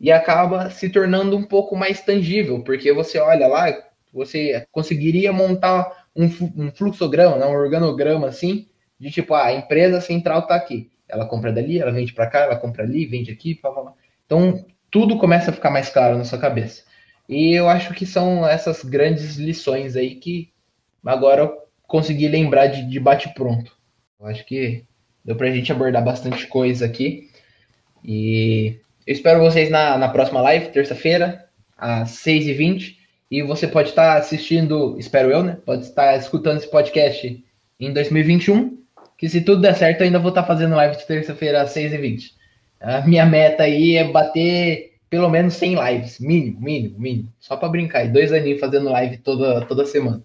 [0.01, 3.73] e acaba se tornando um pouco mais tangível, porque você olha lá,
[4.13, 10.01] você conseguiria montar um, um fluxograma, né, um organograma assim, de tipo, ah, a empresa
[10.01, 10.91] central está aqui.
[11.09, 13.95] Ela compra dali, ela vende para cá, ela compra ali, vende aqui, blá, blá, blá.
[14.25, 16.85] Então, tudo começa a ficar mais claro na sua cabeça.
[17.29, 20.53] E eu acho que são essas grandes lições aí que
[21.05, 23.77] agora eu consegui lembrar de, de bate-pronto.
[24.21, 24.85] Eu acho que
[25.25, 27.31] deu para a gente abordar bastante coisa aqui.
[28.05, 32.97] E eu espero vocês na, na próxima live, terça-feira, às 6h20.
[33.33, 35.57] E você pode estar assistindo, espero eu, né?
[35.65, 37.43] Pode estar escutando esse podcast
[37.81, 38.79] em 2021.
[39.17, 42.35] Que se tudo der certo, eu ainda vou estar fazendo live de terça-feira às 6h20.
[42.79, 46.21] A minha meta aí é bater pelo menos 100 lives.
[46.21, 47.33] Mínimo, mínimo, mínimo.
[47.41, 48.05] Só para brincar.
[48.05, 50.23] E dois aninhos fazendo live toda, toda semana.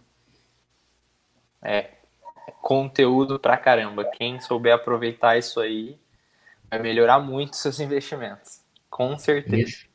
[1.64, 1.86] É.
[2.62, 4.04] Conteúdo pra caramba.
[4.04, 5.98] Quem souber aproveitar isso aí
[6.70, 8.60] vai melhorar muito seus investimentos.
[8.90, 9.62] Com certeza.
[9.64, 9.87] Isso.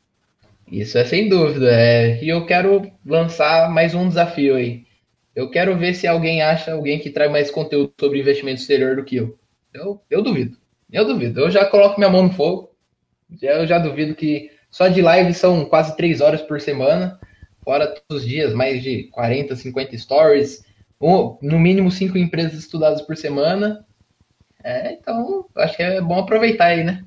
[0.71, 1.69] Isso é sem dúvida.
[1.71, 2.23] É...
[2.23, 4.85] E eu quero lançar mais um desafio aí.
[5.35, 9.03] Eu quero ver se alguém acha alguém que traz mais conteúdo sobre investimento exterior do
[9.03, 9.37] que eu.
[9.73, 10.57] Eu, eu duvido.
[10.91, 11.41] Eu duvido.
[11.41, 12.71] Eu já coloco minha mão no fogo.
[13.41, 17.19] Eu já duvido que só de live são quase três horas por semana.
[17.63, 20.63] Fora todos os dias, mais de 40, 50 stories.
[21.01, 23.85] Um, no mínimo cinco empresas estudadas por semana.
[24.63, 27.03] É, então, acho que é bom aproveitar aí, né?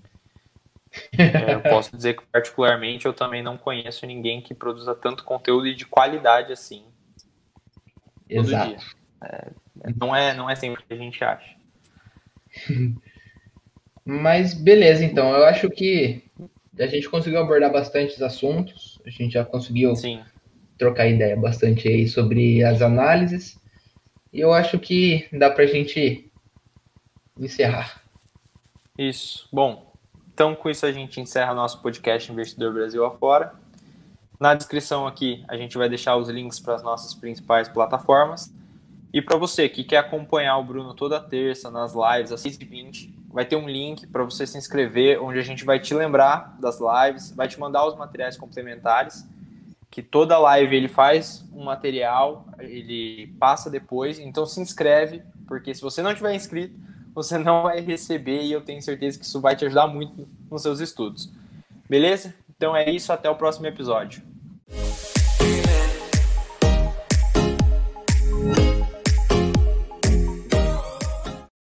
[1.18, 5.66] É, eu posso dizer que, particularmente, eu também não conheço ninguém que produza tanto conteúdo
[5.66, 6.84] e de qualidade assim.
[8.28, 8.76] Exato.
[9.22, 9.51] É,
[9.97, 11.57] não, é, não é sempre que a gente acha.
[14.05, 15.30] Mas beleza, então.
[15.34, 16.22] Eu acho que
[16.78, 19.01] a gente conseguiu abordar bastantes assuntos.
[19.05, 20.22] A gente já conseguiu Sim.
[20.78, 23.59] trocar ideia bastante aí sobre as análises.
[24.32, 26.30] E eu acho que dá para a gente
[27.38, 28.01] encerrar.
[28.97, 29.49] Isso.
[29.53, 29.86] Bom,
[30.37, 33.55] então, com isso, a gente encerra nosso podcast Investidor Brasil afora.
[34.39, 38.53] Na descrição aqui, a gente vai deixar os links para as nossas principais plataformas.
[39.14, 43.47] E para você que quer acompanhar o Bruno toda terça nas lives às 6h20, vai
[43.47, 47.30] ter um link para você se inscrever, onde a gente vai te lembrar das lives,
[47.30, 49.26] vai te mandar os materiais complementares,
[49.91, 55.80] que toda live ele faz um material, ele passa depois, então se inscreve, porque se
[55.80, 56.78] você não tiver inscrito,
[57.16, 60.62] você não vai receber e eu tenho certeza que isso vai te ajudar muito nos
[60.62, 61.32] seus estudos.
[61.88, 62.34] Beleza?
[62.54, 64.22] Então é isso, até o próximo episódio.